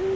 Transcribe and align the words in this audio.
Hi, 0.00 0.06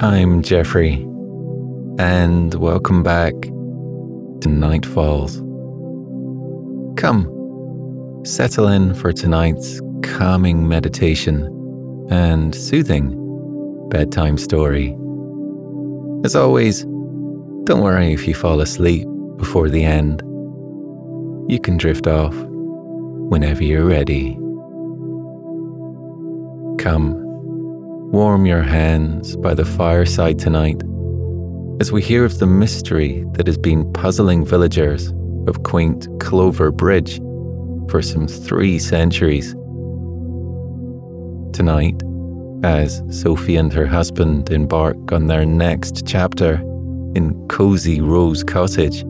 I'm 0.00 0.42
Geoffrey, 0.42 0.94
and 2.00 2.52
welcome 2.54 3.04
back 3.04 3.34
to 3.40 4.48
Night 4.48 4.84
Falls. 4.84 5.36
Come, 6.96 8.22
settle 8.24 8.66
in 8.66 8.94
for 8.94 9.12
tonight's 9.12 9.80
calming 10.02 10.66
meditation 10.66 12.08
and 12.10 12.52
soothing 12.52 13.23
bedtime 13.94 14.36
story. 14.36 14.88
As 16.24 16.34
always, 16.34 16.82
don't 17.62 17.80
worry 17.80 18.12
if 18.12 18.26
you 18.26 18.34
fall 18.34 18.60
asleep 18.60 19.06
before 19.36 19.68
the 19.68 19.84
end. 19.84 20.20
You 21.48 21.60
can 21.62 21.76
drift 21.76 22.08
off 22.08 22.34
whenever 23.30 23.62
you're 23.62 23.86
ready. 23.86 24.34
Come 26.82 27.20
Warm 28.10 28.46
your 28.46 28.62
hands 28.62 29.36
by 29.36 29.54
the 29.54 29.64
fireside 29.64 30.40
tonight 30.40 30.82
as 31.80 31.92
we 31.92 32.02
hear 32.02 32.24
of 32.24 32.40
the 32.40 32.46
mystery 32.46 33.24
that 33.34 33.46
has 33.46 33.58
been 33.58 33.92
puzzling 33.92 34.44
villagers 34.44 35.12
of 35.46 35.62
quaint 35.62 36.08
Clover 36.18 36.72
Bridge 36.72 37.20
for 37.88 38.02
some 38.02 38.26
three 38.26 38.78
centuries. 38.78 39.52
Tonight, 41.52 42.02
as 42.64 43.02
Sophie 43.10 43.56
and 43.56 43.70
her 43.74 43.86
husband 43.86 44.50
embark 44.50 45.12
on 45.12 45.26
their 45.26 45.44
next 45.44 46.06
chapter 46.06 46.54
in 47.14 47.46
cozy 47.48 48.00
Rose 48.00 48.42
Cottage, 48.42 49.02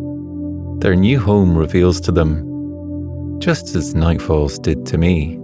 their 0.80 0.96
new 0.96 1.20
home 1.20 1.56
reveals 1.56 2.00
to 2.00 2.12
them, 2.12 3.38
just 3.38 3.76
as 3.76 3.94
Night 3.94 4.20
Falls 4.20 4.58
did 4.58 4.84
to 4.86 4.98
me, 4.98 5.36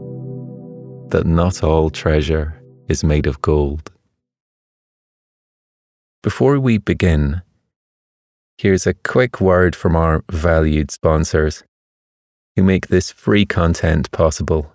that 1.10 1.24
not 1.24 1.62
all 1.62 1.88
treasure 1.88 2.60
is 2.88 3.04
made 3.04 3.28
of 3.28 3.40
gold. 3.42 3.92
Before 6.24 6.58
we 6.58 6.78
begin, 6.78 7.42
here's 8.58 8.88
a 8.88 8.94
quick 8.94 9.40
word 9.40 9.76
from 9.76 9.94
our 9.94 10.24
valued 10.32 10.90
sponsors 10.90 11.62
who 12.56 12.64
make 12.64 12.88
this 12.88 13.12
free 13.12 13.46
content 13.46 14.10
possible. 14.10 14.74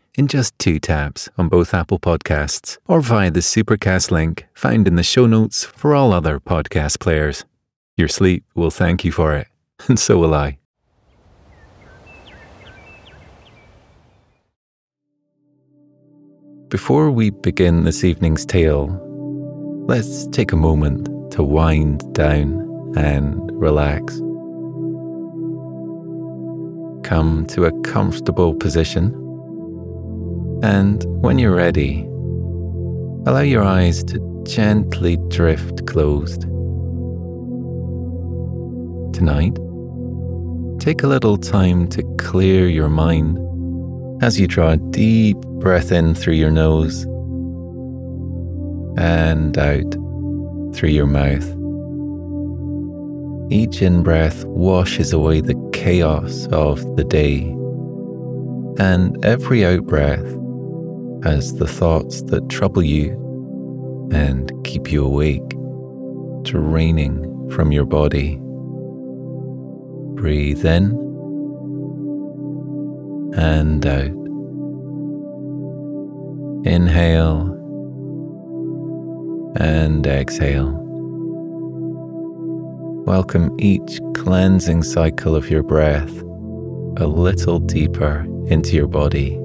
in 0.15 0.27
just 0.27 0.57
two 0.59 0.79
taps 0.79 1.29
on 1.37 1.47
both 1.47 1.73
Apple 1.73 1.99
Podcasts 1.99 2.77
or 2.87 3.01
via 3.01 3.31
the 3.31 3.39
Supercast 3.39 4.11
link 4.11 4.47
found 4.53 4.87
in 4.87 4.95
the 4.95 5.03
show 5.03 5.25
notes 5.25 5.63
for 5.63 5.95
all 5.95 6.13
other 6.13 6.39
podcast 6.39 6.99
players. 6.99 7.45
Your 7.97 8.07
sleep 8.07 8.43
will 8.55 8.71
thank 8.71 9.05
you 9.05 9.11
for 9.11 9.35
it, 9.35 9.47
and 9.87 9.99
so 9.99 10.17
will 10.17 10.33
I. 10.33 10.57
Before 16.69 17.11
we 17.11 17.31
begin 17.31 17.83
this 17.83 18.03
evening's 18.03 18.45
tale, 18.45 18.87
let's 19.87 20.25
take 20.27 20.53
a 20.53 20.55
moment 20.55 21.31
to 21.31 21.43
wind 21.43 22.01
down 22.13 22.93
and 22.95 23.51
relax. 23.51 24.17
Come 27.03 27.45
to 27.47 27.65
a 27.65 27.81
comfortable 27.81 28.53
position 28.53 29.21
and 30.63 31.03
when 31.21 31.39
you're 31.39 31.55
ready, 31.55 32.01
allow 33.25 33.41
your 33.41 33.63
eyes 33.63 34.03
to 34.03 34.43
gently 34.47 35.17
drift 35.29 35.87
closed. 35.87 36.41
Tonight, 39.13 39.55
take 40.79 41.03
a 41.03 41.07
little 41.07 41.37
time 41.37 41.87
to 41.89 42.03
clear 42.17 42.67
your 42.67 42.89
mind 42.89 43.39
as 44.23 44.39
you 44.39 44.47
draw 44.47 44.71
a 44.71 44.77
deep 44.77 45.37
breath 45.37 45.91
in 45.91 46.13
through 46.13 46.35
your 46.35 46.51
nose 46.51 47.03
and 48.97 49.57
out 49.57 49.91
through 50.75 50.89
your 50.89 51.07
mouth. 51.07 51.47
Each 53.51 53.81
in 53.81 54.03
breath 54.03 54.45
washes 54.45 55.11
away 55.11 55.41
the 55.41 55.69
chaos 55.73 56.47
of 56.51 56.79
the 56.95 57.03
day, 57.03 57.41
and 58.77 59.23
every 59.25 59.65
out 59.65 59.85
breath 59.85 60.37
as 61.23 61.55
the 61.55 61.67
thoughts 61.67 62.21
that 62.23 62.49
trouble 62.49 62.83
you 62.83 63.11
and 64.11 64.51
keep 64.63 64.91
you 64.91 65.05
awake 65.05 65.49
draining 66.43 67.49
from 67.51 67.71
your 67.71 67.85
body. 67.85 68.39
Breathe 70.15 70.65
in 70.65 70.91
and 73.35 73.85
out. 73.85 74.17
Inhale 76.65 77.57
and 79.55 80.05
exhale. 80.05 80.77
Welcome 83.05 83.55
each 83.59 83.99
cleansing 84.15 84.83
cycle 84.83 85.35
of 85.35 85.49
your 85.49 85.63
breath 85.63 86.21
a 86.97 87.07
little 87.07 87.59
deeper 87.59 88.25
into 88.47 88.75
your 88.75 88.87
body. 88.87 89.40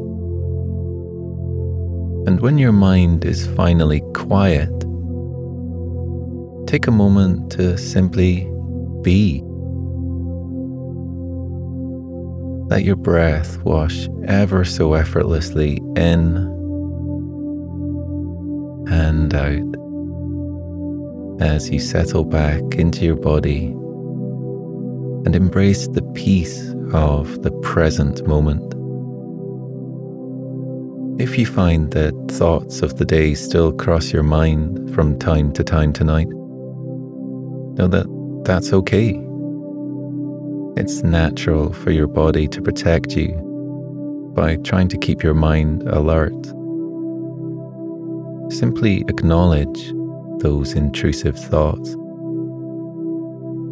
And 2.27 2.41
when 2.41 2.59
your 2.59 2.73
mind 2.73 3.25
is 3.25 3.47
finally 3.47 4.01
quiet, 4.13 4.71
take 6.67 6.89
a 6.89 6.91
moment 6.91 7.53
to 7.53 7.79
simply 7.79 8.51
be. 9.03 9.43
Let 12.69 12.83
your 12.83 12.97
breath 12.97 13.59
wash 13.63 14.09
ever 14.27 14.65
so 14.65 14.95
effortlessly 14.95 15.81
in 15.95 16.37
and 18.89 19.33
out 19.33 19.77
as 21.41 21.71
you 21.71 21.79
settle 21.79 22.25
back 22.25 22.61
into 22.75 23.05
your 23.05 23.17
body 23.17 23.67
and 25.25 25.37
embrace 25.37 25.87
the 25.89 26.03
peace 26.15 26.73
of 26.93 27.43
the 27.43 27.53
present 27.63 28.27
moment. 28.27 28.76
If 31.19 31.39
you 31.39 31.47
find 31.47 31.91
that 31.93 32.13
thoughts 32.31 32.83
of 32.83 32.99
the 32.99 33.07
day 33.07 33.35
still 33.35 33.73
cross 33.73 34.13
your 34.13 34.23
mind 34.23 34.95
from 34.95 35.19
time 35.19 35.51
to 35.55 35.65
time 35.65 35.95
tonight, 35.95 36.29
know 36.29 37.89
that 37.89 38.07
that's 38.45 38.75
okay. 38.75 39.19
It's 40.77 41.03
natural 41.03 41.73
for 41.73 41.91
your 41.91 42.07
body 42.07 42.47
to 42.49 42.61
protect 42.61 43.17
you 43.17 43.33
by 44.37 44.57
trying 44.57 44.89
to 44.89 44.99
keep 44.99 45.23
your 45.23 45.33
mind 45.33 45.85
alert. 45.85 46.37
Simply 48.53 49.03
acknowledge 49.09 49.93
those 50.41 50.75
intrusive 50.75 51.39
thoughts. 51.39 51.95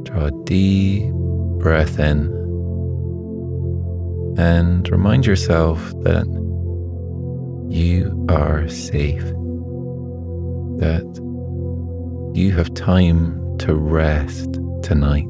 Draw 0.05 0.25
a 0.25 0.45
deep 0.45 1.13
breath 1.59 1.99
in 1.99 2.33
and 4.39 4.89
remind 4.89 5.27
yourself 5.27 5.79
that 6.05 6.25
you 7.75 8.25
are 8.29 8.69
safe. 8.69 9.25
that 10.79 11.07
you 12.35 12.53
have 12.53 12.73
time 12.75 13.59
to 13.59 13.75
rest 13.75 14.55
tonight. 14.83 15.27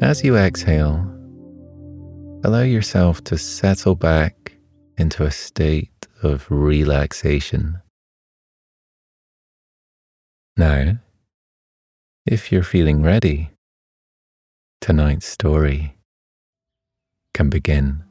As 0.00 0.22
you 0.22 0.36
exhale, 0.36 0.98
allow 2.44 2.62
yourself 2.62 3.22
to 3.24 3.38
settle 3.38 3.94
back 3.94 4.56
into 4.98 5.24
a 5.24 5.30
state 5.30 6.06
of 6.22 6.46
relaxation. 6.50 7.80
Now, 10.56 10.98
if 12.26 12.50
you're 12.52 12.62
feeling 12.62 13.02
ready, 13.02 13.50
tonight's 14.80 15.26
story 15.26 15.96
can 17.34 17.50
begin. 17.50 18.05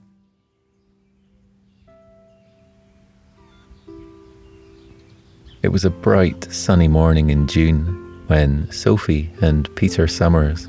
It 5.65 5.71
was 5.71 5.83
a 5.83 5.89
bright, 5.89 6.43
sunny 6.53 6.87
morning 6.87 7.31
in 7.31 7.47
June 7.47 8.23
when 8.27 8.71
Sophie 8.71 9.31
and 9.41 9.67
Peter 9.75 10.05
Summers 10.05 10.67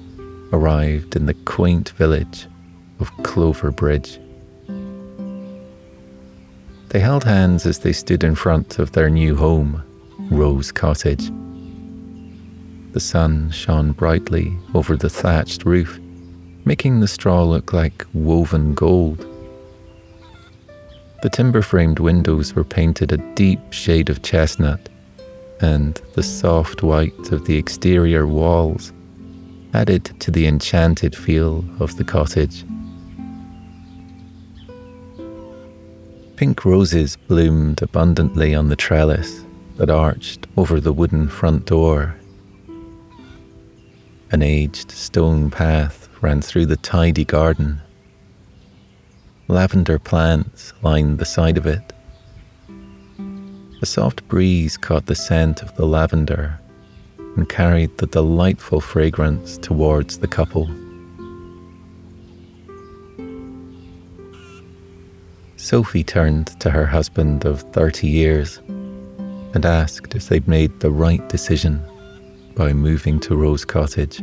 arrived 0.54 1.16
in 1.16 1.26
the 1.26 1.34
quaint 1.34 1.90
village 1.90 2.46
of 2.98 3.14
Clover 3.22 3.70
Bridge. 3.70 4.18
They 6.88 6.98
held 6.98 7.24
hands 7.24 7.66
as 7.66 7.80
they 7.80 7.92
stood 7.92 8.24
in 8.24 8.34
front 8.34 8.78
of 8.78 8.92
their 8.92 9.10
new 9.10 9.36
home, 9.36 9.82
Rose 10.30 10.72
Cottage. 10.72 11.30
The 12.92 13.00
sun 13.00 13.50
shone 13.50 13.92
brightly 13.92 14.56
over 14.72 14.96
the 14.96 15.10
thatched 15.10 15.66
roof, 15.66 16.00
making 16.64 17.00
the 17.00 17.06
straw 17.06 17.42
look 17.42 17.74
like 17.74 18.06
woven 18.14 18.72
gold. 18.72 19.26
The 21.26 21.30
timber 21.30 21.60
framed 21.60 21.98
windows 21.98 22.54
were 22.54 22.62
painted 22.62 23.10
a 23.10 23.16
deep 23.34 23.72
shade 23.72 24.10
of 24.10 24.22
chestnut, 24.22 24.88
and 25.60 26.00
the 26.14 26.22
soft 26.22 26.84
white 26.84 27.32
of 27.32 27.46
the 27.46 27.56
exterior 27.56 28.28
walls 28.28 28.92
added 29.74 30.04
to 30.20 30.30
the 30.30 30.46
enchanted 30.46 31.16
feel 31.16 31.64
of 31.80 31.96
the 31.96 32.04
cottage. 32.04 32.64
Pink 36.36 36.64
roses 36.64 37.16
bloomed 37.16 37.82
abundantly 37.82 38.54
on 38.54 38.68
the 38.68 38.76
trellis 38.76 39.44
that 39.78 39.90
arched 39.90 40.46
over 40.56 40.78
the 40.78 40.92
wooden 40.92 41.26
front 41.26 41.66
door 41.66 42.14
an 44.30 44.42
aged 44.42 44.92
stone 44.92 45.50
path 45.50 46.08
ran 46.20 46.40
through 46.40 46.66
the 46.66 46.76
tidy 46.76 47.24
garden. 47.24 47.80
Lavender 49.48 50.00
plants 50.00 50.72
lined 50.82 51.18
the 51.18 51.24
side 51.24 51.56
of 51.56 51.66
it. 51.66 51.92
A 53.80 53.86
soft 53.86 54.26
breeze 54.26 54.76
caught 54.76 55.06
the 55.06 55.14
scent 55.14 55.62
of 55.62 55.76
the 55.76 55.86
lavender 55.86 56.58
and 57.36 57.48
carried 57.48 57.96
the 57.98 58.08
delightful 58.08 58.80
fragrance 58.80 59.56
towards 59.58 60.18
the 60.18 60.26
couple. 60.26 60.68
Sophie 65.56 66.02
turned 66.02 66.48
to 66.60 66.70
her 66.70 66.86
husband 66.86 67.44
of 67.44 67.62
30 67.72 68.08
years 68.08 68.58
and 69.54 69.64
asked 69.64 70.16
if 70.16 70.28
they'd 70.28 70.48
made 70.48 70.80
the 70.80 70.90
right 70.90 71.28
decision 71.28 71.80
by 72.56 72.72
moving 72.72 73.20
to 73.20 73.36
Rose 73.36 73.64
Cottage. 73.64 74.22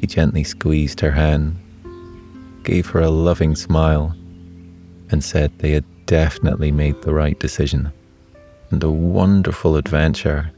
He 0.00 0.06
gently 0.06 0.44
squeezed 0.44 1.00
her 1.00 1.10
hand, 1.10 1.61
gave 2.64 2.86
her 2.86 3.00
a 3.00 3.10
loving 3.10 3.54
smile, 3.54 4.14
and 5.10 5.22
said 5.22 5.56
they 5.58 5.72
had 5.72 5.84
definitely 6.06 6.72
made 6.72 7.00
the 7.02 7.12
right 7.12 7.38
decision, 7.38 7.92
and 8.70 8.82
a 8.82 8.90
wonderful 8.90 9.76
adventure 9.76 10.50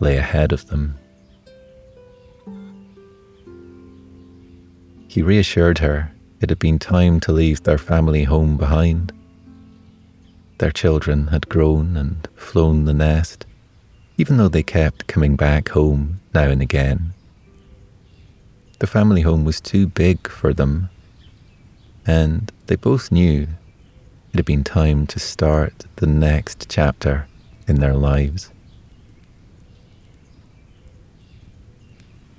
lay 0.00 0.16
ahead 0.16 0.52
of 0.52 0.66
them. 0.68 0.98
He 5.08 5.22
reassured 5.22 5.78
her 5.78 6.10
it 6.40 6.50
had 6.50 6.58
been 6.58 6.78
time 6.78 7.20
to 7.20 7.32
leave 7.32 7.62
their 7.62 7.78
family 7.78 8.24
home 8.24 8.56
behind. 8.56 9.12
Their 10.58 10.72
children 10.72 11.28
had 11.28 11.48
grown 11.48 11.96
and 11.96 12.28
flown 12.34 12.84
the 12.84 12.94
nest 12.94 13.46
even 14.16 14.36
though 14.36 14.48
they 14.48 14.62
kept 14.62 15.06
coming 15.06 15.36
back 15.36 15.70
home 15.70 16.20
now 16.32 16.44
and 16.44 16.62
again. 16.62 17.12
The 18.78 18.86
family 18.86 19.22
home 19.22 19.44
was 19.44 19.60
too 19.60 19.86
big 19.86 20.28
for 20.28 20.52
them, 20.52 20.90
and 22.06 22.52
they 22.66 22.76
both 22.76 23.10
knew 23.10 23.48
it 24.32 24.36
had 24.36 24.44
been 24.44 24.64
time 24.64 25.06
to 25.06 25.18
start 25.18 25.86
the 25.96 26.06
next 26.06 26.66
chapter 26.68 27.26
in 27.68 27.80
their 27.80 27.94
lives. 27.94 28.50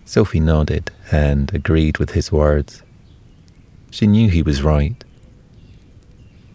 Sophie 0.04 0.40
nodded 0.40 0.92
and 1.12 1.54
agreed 1.54 1.98
with 1.98 2.12
his 2.12 2.32
words. 2.32 2.84
She 3.92 4.08
knew 4.08 4.30
he 4.30 4.42
was 4.42 4.62
right. 4.62 5.04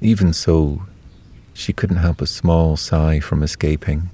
Even 0.00 0.32
so, 0.32 0.82
she 1.52 1.72
couldn't 1.72 1.96
help 1.96 2.20
a 2.20 2.26
small 2.26 2.76
sigh 2.76 3.18
from 3.18 3.42
escaping. 3.42 4.10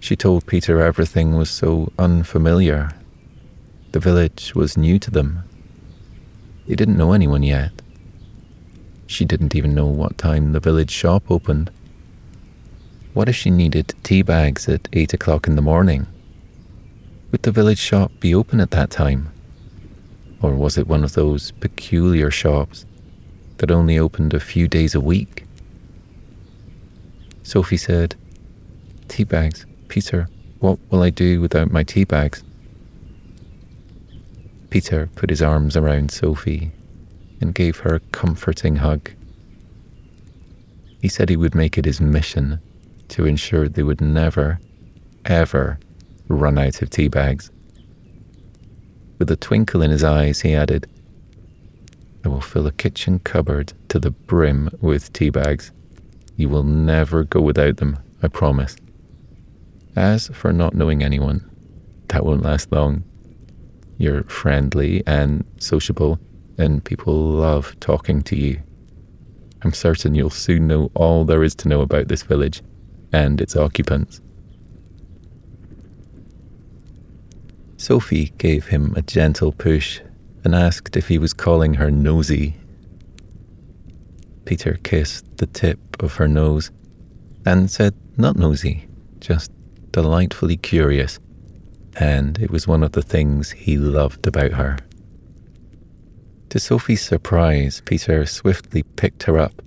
She 0.00 0.16
told 0.16 0.46
Peter 0.46 0.80
everything 0.80 1.36
was 1.36 1.50
so 1.50 1.92
unfamiliar. 1.98 2.92
The 3.92 4.00
village 4.00 4.54
was 4.54 4.76
new 4.76 4.98
to 5.00 5.10
them. 5.10 5.44
They 6.70 6.76
didn't 6.76 6.98
know 6.98 7.14
anyone 7.14 7.42
yet. 7.42 7.72
She 9.08 9.24
didn't 9.24 9.56
even 9.56 9.74
know 9.74 9.86
what 9.86 10.16
time 10.16 10.52
the 10.52 10.60
village 10.60 10.92
shop 10.92 11.28
opened. 11.28 11.68
What 13.12 13.28
if 13.28 13.34
she 13.34 13.50
needed 13.50 13.92
tea 14.04 14.22
bags 14.22 14.68
at 14.68 14.88
eight 14.92 15.12
o'clock 15.12 15.48
in 15.48 15.56
the 15.56 15.62
morning? 15.62 16.06
Would 17.32 17.42
the 17.42 17.50
village 17.50 17.80
shop 17.80 18.12
be 18.20 18.32
open 18.32 18.60
at 18.60 18.70
that 18.70 18.88
time? 18.88 19.32
Or 20.40 20.54
was 20.54 20.78
it 20.78 20.86
one 20.86 21.02
of 21.02 21.14
those 21.14 21.50
peculiar 21.50 22.30
shops 22.30 22.86
that 23.56 23.72
only 23.72 23.98
opened 23.98 24.32
a 24.32 24.38
few 24.38 24.68
days 24.68 24.94
a 24.94 25.00
week? 25.00 25.46
Sophie 27.42 27.78
said, 27.78 28.14
Tea 29.08 29.24
bags. 29.24 29.66
Peter, 29.88 30.28
what 30.60 30.78
will 30.88 31.02
I 31.02 31.10
do 31.10 31.40
without 31.40 31.72
my 31.72 31.82
tea 31.82 32.04
bags? 32.04 32.44
Peter 34.70 35.10
put 35.16 35.30
his 35.30 35.42
arms 35.42 35.76
around 35.76 36.10
Sophie 36.12 36.70
and 37.40 37.54
gave 37.54 37.78
her 37.78 37.96
a 37.96 38.00
comforting 38.12 38.76
hug. 38.76 39.10
He 41.02 41.08
said 41.08 41.28
he 41.28 41.36
would 41.36 41.54
make 41.54 41.76
it 41.76 41.84
his 41.84 42.00
mission 42.00 42.60
to 43.08 43.26
ensure 43.26 43.68
they 43.68 43.82
would 43.82 44.00
never, 44.00 44.60
ever 45.24 45.78
run 46.28 46.56
out 46.56 46.80
of 46.82 46.90
tea 46.90 47.08
bags. 47.08 47.50
With 49.18 49.30
a 49.30 49.36
twinkle 49.36 49.82
in 49.82 49.90
his 49.90 50.04
eyes, 50.04 50.40
he 50.42 50.54
added, 50.54 50.86
I 52.24 52.28
will 52.28 52.40
fill 52.40 52.66
a 52.66 52.72
kitchen 52.72 53.18
cupboard 53.18 53.72
to 53.88 53.98
the 53.98 54.10
brim 54.10 54.70
with 54.80 55.12
tea 55.12 55.30
bags. 55.30 55.72
You 56.36 56.48
will 56.48 56.62
never 56.62 57.24
go 57.24 57.40
without 57.40 57.78
them, 57.78 57.98
I 58.22 58.28
promise. 58.28 58.76
As 59.96 60.28
for 60.28 60.52
not 60.52 60.74
knowing 60.74 61.02
anyone, 61.02 61.50
that 62.08 62.24
won't 62.24 62.42
last 62.42 62.70
long. 62.70 63.04
You're 64.00 64.22
friendly 64.22 65.02
and 65.06 65.44
sociable, 65.58 66.18
and 66.56 66.82
people 66.82 67.14
love 67.14 67.78
talking 67.80 68.22
to 68.22 68.34
you. 68.34 68.62
I'm 69.60 69.74
certain 69.74 70.14
you'll 70.14 70.30
soon 70.30 70.66
know 70.68 70.90
all 70.94 71.26
there 71.26 71.44
is 71.44 71.54
to 71.56 71.68
know 71.68 71.82
about 71.82 72.08
this 72.08 72.22
village 72.22 72.62
and 73.12 73.42
its 73.42 73.54
occupants. 73.56 74.22
Sophie 77.76 78.32
gave 78.38 78.68
him 78.68 78.94
a 78.96 79.02
gentle 79.02 79.52
push 79.52 80.00
and 80.44 80.54
asked 80.54 80.96
if 80.96 81.08
he 81.08 81.18
was 81.18 81.34
calling 81.34 81.74
her 81.74 81.90
nosy. 81.90 82.56
Peter 84.46 84.78
kissed 84.82 85.26
the 85.36 85.46
tip 85.46 86.02
of 86.02 86.14
her 86.14 86.26
nose 86.26 86.70
and 87.44 87.70
said, 87.70 87.94
Not 88.16 88.36
nosy, 88.36 88.88
just 89.20 89.52
delightfully 89.92 90.56
curious, 90.56 91.20
and 91.96 92.38
it 92.38 92.50
was 92.50 92.66
one 92.66 92.82
of 92.82 92.92
the 92.92 93.02
things 93.02 93.50
he 93.50 93.76
loved 93.76 94.26
about 94.26 94.52
her. 94.52 94.78
To 96.50 96.58
Sophie's 96.58 97.02
surprise, 97.02 97.82
Peter 97.84 98.26
swiftly 98.26 98.82
picked 98.82 99.24
her 99.24 99.38
up 99.38 99.62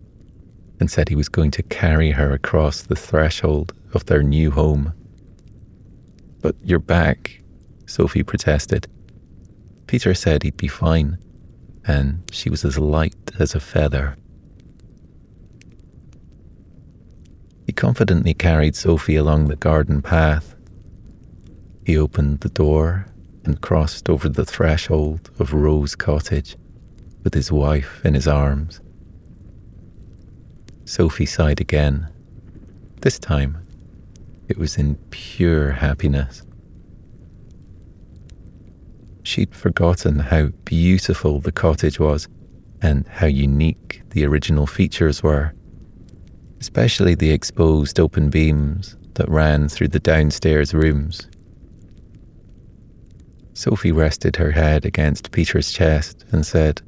and 0.79 0.91
said 0.91 1.07
he 1.07 1.15
was 1.15 1.29
going 1.29 1.51
to 1.51 1.63
carry 1.63 2.11
her 2.11 2.33
across 2.33 2.81
the 2.81 2.95
threshold 2.95 3.73
of 3.93 4.05
their 4.05 4.23
new 4.23 4.51
home. 4.51 4.93
But 6.41 6.55
your 6.61 6.79
back, 6.79 7.41
Sophie 7.85 8.23
protested. 8.23 8.87
Peter 9.87 10.13
said 10.13 10.43
he'd 10.43 10.57
be 10.57 10.67
fine, 10.67 11.17
and 11.85 12.23
she 12.31 12.49
was 12.49 12.65
as 12.65 12.77
light 12.77 13.31
as 13.39 13.55
a 13.55 13.59
feather. 13.59 14.17
He 17.65 17.71
confidently 17.71 18.33
carried 18.33 18.75
Sophie 18.75 19.15
along 19.15 19.47
the 19.47 19.55
garden 19.55 20.01
path. 20.01 20.52
He 21.85 21.97
opened 21.97 22.39
the 22.39 22.49
door 22.49 23.07
and 23.43 23.59
crossed 23.59 24.09
over 24.09 24.29
the 24.29 24.45
threshold 24.45 25.29
of 25.39 25.53
Rose 25.53 25.95
Cottage 25.95 26.55
with 27.23 27.33
his 27.33 27.51
wife 27.51 28.01
in 28.05 28.13
his 28.13 28.27
arms. 28.27 28.79
Sophie 30.85 31.25
sighed 31.25 31.59
again. 31.59 32.07
This 33.01 33.19
time, 33.19 33.57
it 34.47 34.57
was 34.57 34.77
in 34.77 34.95
pure 35.09 35.71
happiness. 35.71 36.43
She'd 39.23 39.55
forgotten 39.55 40.19
how 40.19 40.47
beautiful 40.65 41.39
the 41.39 41.51
cottage 41.51 41.99
was 41.99 42.27
and 42.81 43.07
how 43.07 43.27
unique 43.27 44.03
the 44.09 44.25
original 44.25 44.67
features 44.67 45.23
were, 45.23 45.53
especially 46.59 47.15
the 47.15 47.31
exposed 47.31 47.99
open 47.99 48.29
beams 48.29 48.97
that 49.15 49.29
ran 49.29 49.69
through 49.69 49.89
the 49.89 49.99
downstairs 49.99 50.73
rooms. 50.73 51.27
Sophie 53.53 53.91
rested 53.91 54.35
her 54.37 54.51
head 54.51 54.83
against 54.83 55.31
Peter's 55.31 55.71
chest 55.71 56.25
and 56.31 56.45
said, 56.45 56.81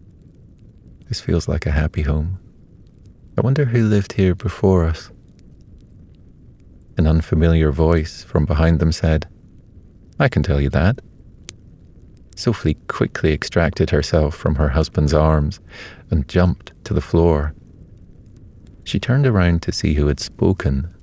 This 1.07 1.21
feels 1.21 1.47
like 1.47 1.65
a 1.65 1.71
happy 1.71 2.01
home. 2.01 2.39
I 3.37 3.41
wonder 3.41 3.65
who 3.65 3.87
lived 3.87 4.13
here 4.13 4.33
before 4.33 4.85
us. 4.85 5.11
An 6.97 7.05
unfamiliar 7.05 7.71
voice 7.71 8.23
from 8.23 8.45
behind 8.45 8.79
them 8.79 8.91
said, 8.91 9.27
I 10.19 10.27
can 10.27 10.43
tell 10.43 10.59
you 10.59 10.69
that. 10.71 11.01
Sophie 12.35 12.77
quickly 12.87 13.31
extracted 13.33 13.91
herself 13.91 14.35
from 14.35 14.55
her 14.55 14.69
husband's 14.69 15.13
arms 15.13 15.59
and 16.09 16.27
jumped 16.27 16.73
to 16.85 16.93
the 16.93 17.01
floor. 17.01 17.53
She 18.83 18.99
turned 18.99 19.27
around 19.27 19.61
to 19.63 19.71
see 19.71 19.93
who 19.93 20.07
had 20.07 20.19
spoken. 20.19 20.93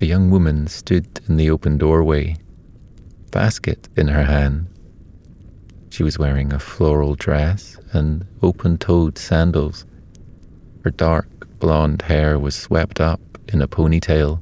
A 0.00 0.06
young 0.06 0.30
woman 0.30 0.66
stood 0.66 1.20
in 1.28 1.36
the 1.36 1.50
open 1.50 1.78
doorway, 1.78 2.36
basket 3.34 3.88
in 3.96 4.06
her 4.06 4.22
hand. 4.22 4.68
She 5.90 6.04
was 6.04 6.20
wearing 6.20 6.52
a 6.52 6.60
floral 6.60 7.16
dress 7.16 7.76
and 7.92 8.24
open 8.42 8.78
toed 8.78 9.18
sandals. 9.18 9.84
Her 10.84 10.92
dark 10.92 11.58
blonde 11.58 12.02
hair 12.02 12.38
was 12.38 12.54
swept 12.54 13.00
up 13.00 13.20
in 13.48 13.60
a 13.60 13.66
ponytail. 13.66 14.40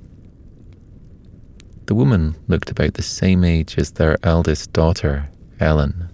The 1.87 1.95
woman 1.95 2.37
looked 2.49 2.71
about 2.71 2.93
the 2.93 3.03
same 3.03 3.45
age 3.45 3.79
as 3.79 3.93
their 3.93 4.19
eldest 4.23 4.75
daughter, 4.75 5.31
Ellen. 5.59 6.11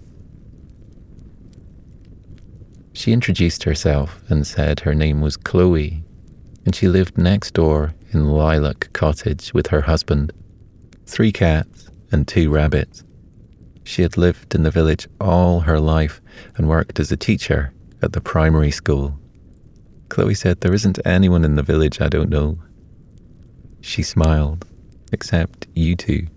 She 2.93 3.11
introduced 3.11 3.65
herself 3.65 4.21
and 4.29 4.47
said 4.47 4.79
her 4.81 4.95
name 4.95 5.19
was 5.19 5.35
Chloe, 5.35 6.01
and 6.65 6.73
she 6.73 6.87
lived 6.87 7.17
next 7.17 7.55
door 7.55 7.93
in 8.13 8.29
Lilac 8.29 8.93
Cottage 8.93 9.53
with 9.53 9.67
her 9.67 9.81
husband, 9.81 10.31
three 11.05 11.33
cats, 11.33 11.89
and 12.11 12.27
two 12.27 12.49
rabbits. 12.49 13.03
She 13.83 14.01
had 14.01 14.17
lived 14.17 14.53
in 14.53 14.63
the 14.63 14.71
village 14.71 15.07
all 15.19 15.61
her 15.61 15.79
life 15.79 16.21
and 16.55 16.67
worked 16.69 16.99
as 16.99 17.11
a 17.11 17.17
teacher 17.17 17.73
at 18.01 18.13
the 18.13 18.21
primary 18.21 18.71
school. 18.71 19.19
Chloe 20.09 20.33
said, 20.33 20.61
There 20.61 20.73
isn't 20.73 20.99
anyone 21.05 21.45
in 21.45 21.55
the 21.55 21.63
village 21.63 22.01
I 22.01 22.07
don't 22.07 22.29
know. 22.29 22.59
She 23.81 24.03
smiled, 24.03 24.65
except 25.11 25.67
you 25.73 25.95
two, 25.95 26.27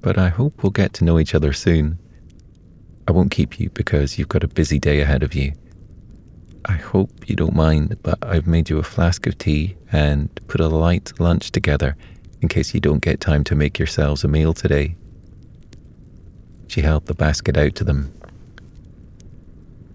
but 0.00 0.18
I 0.18 0.28
hope 0.28 0.62
we'll 0.62 0.70
get 0.70 0.92
to 0.94 1.04
know 1.04 1.18
each 1.18 1.34
other 1.34 1.52
soon. 1.52 1.98
I 3.06 3.12
won't 3.12 3.30
keep 3.30 3.58
you 3.58 3.70
because 3.70 4.18
you've 4.18 4.28
got 4.28 4.44
a 4.44 4.48
busy 4.48 4.78
day 4.78 5.00
ahead 5.00 5.22
of 5.22 5.34
you. 5.34 5.52
I 6.64 6.74
hope 6.74 7.28
you 7.28 7.36
don't 7.36 7.54
mind, 7.54 7.96
but 8.02 8.18
I've 8.22 8.46
made 8.46 8.68
you 8.68 8.78
a 8.78 8.82
flask 8.82 9.26
of 9.26 9.38
tea 9.38 9.76
and 9.90 10.28
put 10.48 10.60
a 10.60 10.68
light 10.68 11.18
lunch 11.18 11.50
together 11.50 11.96
in 12.40 12.48
case 12.48 12.74
you 12.74 12.80
don't 12.80 13.02
get 13.02 13.20
time 13.20 13.44
to 13.44 13.54
make 13.54 13.78
yourselves 13.78 14.24
a 14.24 14.28
meal 14.28 14.52
today. 14.52 14.96
She 16.68 16.82
held 16.82 17.06
the 17.06 17.14
basket 17.14 17.56
out 17.56 17.74
to 17.76 17.84
them. 17.84 18.12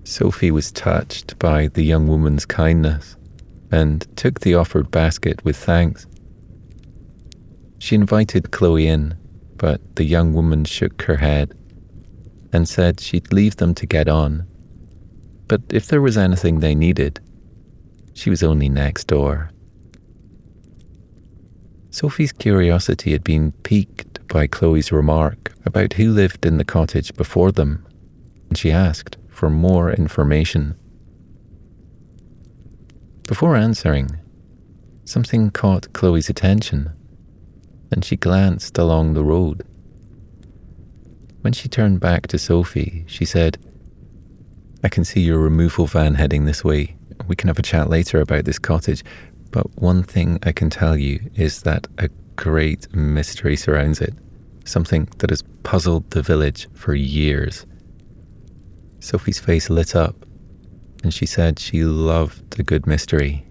Sophie 0.03 0.51
was 0.51 0.71
touched 0.71 1.39
by 1.39 1.67
the 1.67 1.83
young 1.83 2.07
woman's 2.07 2.45
kindness 2.45 3.15
and 3.71 4.05
took 4.17 4.41
the 4.41 4.55
offered 4.55 4.91
basket 4.91 5.43
with 5.45 5.55
thanks. 5.55 6.05
She 7.79 7.95
invited 7.95 8.51
Chloe 8.51 8.87
in, 8.87 9.15
but 9.57 9.95
the 9.95 10.03
young 10.03 10.33
woman 10.33 10.65
shook 10.65 11.03
her 11.03 11.17
head 11.17 11.57
and 12.51 12.67
said 12.67 12.99
she'd 12.99 13.31
leave 13.31 13.57
them 13.57 13.73
to 13.75 13.85
get 13.85 14.07
on. 14.07 14.45
But 15.47 15.61
if 15.69 15.87
there 15.87 16.01
was 16.01 16.17
anything 16.17 16.59
they 16.59 16.75
needed, 16.75 17.19
she 18.13 18.29
was 18.29 18.43
only 18.43 18.69
next 18.69 19.07
door. 19.07 19.51
Sophie's 21.89 22.31
curiosity 22.31 23.11
had 23.11 23.23
been 23.23 23.51
piqued 23.63 24.12
by 24.33 24.47
Chloe's 24.47 24.91
remark 24.91 25.53
about 25.63 25.93
who 25.93 26.09
lived 26.11 26.43
in 26.43 26.57
the 26.57 26.65
cottage 26.65 27.13
before 27.13 27.51
them, 27.51 27.85
and 28.49 28.57
she 28.57 28.71
asked 28.71 29.15
for 29.29 29.47
more 29.47 29.91
information. 29.91 30.73
Before 33.27 33.55
answering, 33.55 34.09
something 35.05 35.51
caught 35.51 35.93
Chloe's 35.93 36.29
attention 36.29 36.91
and 37.91 38.03
she 38.03 38.15
glanced 38.15 38.79
along 38.79 39.13
the 39.13 39.23
road. 39.23 39.61
When 41.41 41.53
she 41.53 41.69
turned 41.69 41.99
back 41.99 42.25
to 42.27 42.39
Sophie, 42.39 43.03
she 43.05 43.25
said, 43.25 43.59
I 44.83 44.89
can 44.89 45.05
see 45.05 45.21
your 45.21 45.37
removal 45.37 45.85
van 45.85 46.15
heading 46.15 46.45
this 46.45 46.63
way. 46.63 46.95
We 47.27 47.35
can 47.35 47.49
have 47.49 47.59
a 47.59 47.61
chat 47.61 47.87
later 47.87 48.19
about 48.19 48.45
this 48.45 48.57
cottage, 48.57 49.03
but 49.51 49.77
one 49.79 50.01
thing 50.01 50.39
I 50.41 50.53
can 50.53 50.71
tell 50.71 50.97
you 50.97 51.29
is 51.35 51.61
that 51.61 51.85
a 51.99 52.09
great 52.35 52.91
mystery 52.95 53.55
surrounds 53.55 54.01
it, 54.01 54.15
something 54.63 55.07
that 55.17 55.29
has 55.29 55.43
puzzled 55.63 56.09
the 56.11 56.21
village 56.21 56.67
for 56.73 56.93
years. 56.93 57.65
Sophie's 58.99 59.39
face 59.39 59.69
lit 59.69 59.95
up, 59.95 60.25
and 61.03 61.13
she 61.13 61.25
said 61.25 61.59
she 61.59 61.83
loved 61.83 62.59
a 62.59 62.63
good 62.63 62.87
mystery. 62.87 63.45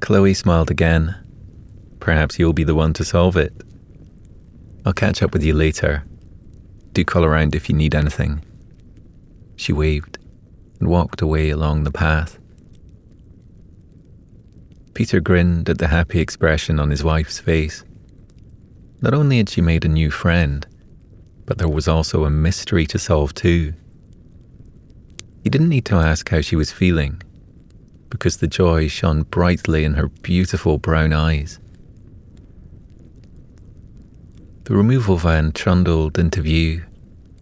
Chloe 0.00 0.34
smiled 0.34 0.70
again 0.70 1.16
Perhaps 2.06 2.38
you'll 2.38 2.52
be 2.52 2.62
the 2.62 2.74
one 2.76 2.92
to 2.92 3.04
solve 3.04 3.36
it. 3.36 3.52
I'll 4.84 4.92
catch 4.92 5.24
up 5.24 5.32
with 5.32 5.42
you 5.42 5.54
later. 5.54 6.04
Do 6.92 7.04
call 7.04 7.24
around 7.24 7.56
if 7.56 7.68
you 7.68 7.74
need 7.74 7.96
anything. 7.96 8.44
She 9.56 9.72
waved 9.72 10.18
and 10.78 10.88
walked 10.88 11.20
away 11.20 11.50
along 11.50 11.82
the 11.82 11.90
path. 11.90 12.38
Peter 14.94 15.18
grinned 15.18 15.68
at 15.68 15.78
the 15.78 15.88
happy 15.88 16.20
expression 16.20 16.78
on 16.78 16.90
his 16.90 17.02
wife's 17.02 17.40
face. 17.40 17.82
Not 19.00 19.14
only 19.14 19.38
had 19.38 19.48
she 19.48 19.60
made 19.60 19.84
a 19.84 19.88
new 19.88 20.10
friend, 20.10 20.66
but 21.44 21.58
there 21.58 21.68
was 21.68 21.86
also 21.86 22.24
a 22.24 22.30
mystery 22.30 22.86
to 22.86 22.98
solve 22.98 23.34
too. 23.34 23.74
He 25.44 25.50
didn't 25.50 25.68
need 25.68 25.84
to 25.86 25.96
ask 25.96 26.28
how 26.28 26.40
she 26.40 26.56
was 26.56 26.72
feeling, 26.72 27.22
because 28.10 28.38
the 28.38 28.46
joy 28.46 28.88
shone 28.88 29.22
brightly 29.22 29.84
in 29.84 29.94
her 29.94 30.08
beautiful 30.08 30.78
brown 30.78 31.12
eyes. 31.12 31.60
The 34.64 34.74
removal 34.74 35.16
van 35.16 35.52
trundled 35.52 36.18
into 36.18 36.42
view 36.42 36.84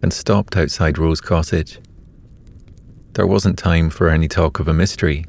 and 0.03 0.13
stopped 0.13 0.57
outside 0.57 0.99
Rose 0.99 1.23
Cottage. 1.23 1.79
There 3.15 3.27
wasn't 3.27 3.59
time 3.59 3.89
for 3.89 4.11
any 4.11 4.29
talk 4.29 4.59
of 4.59 4.69
a 4.69 4.75
mystery, 4.75 5.25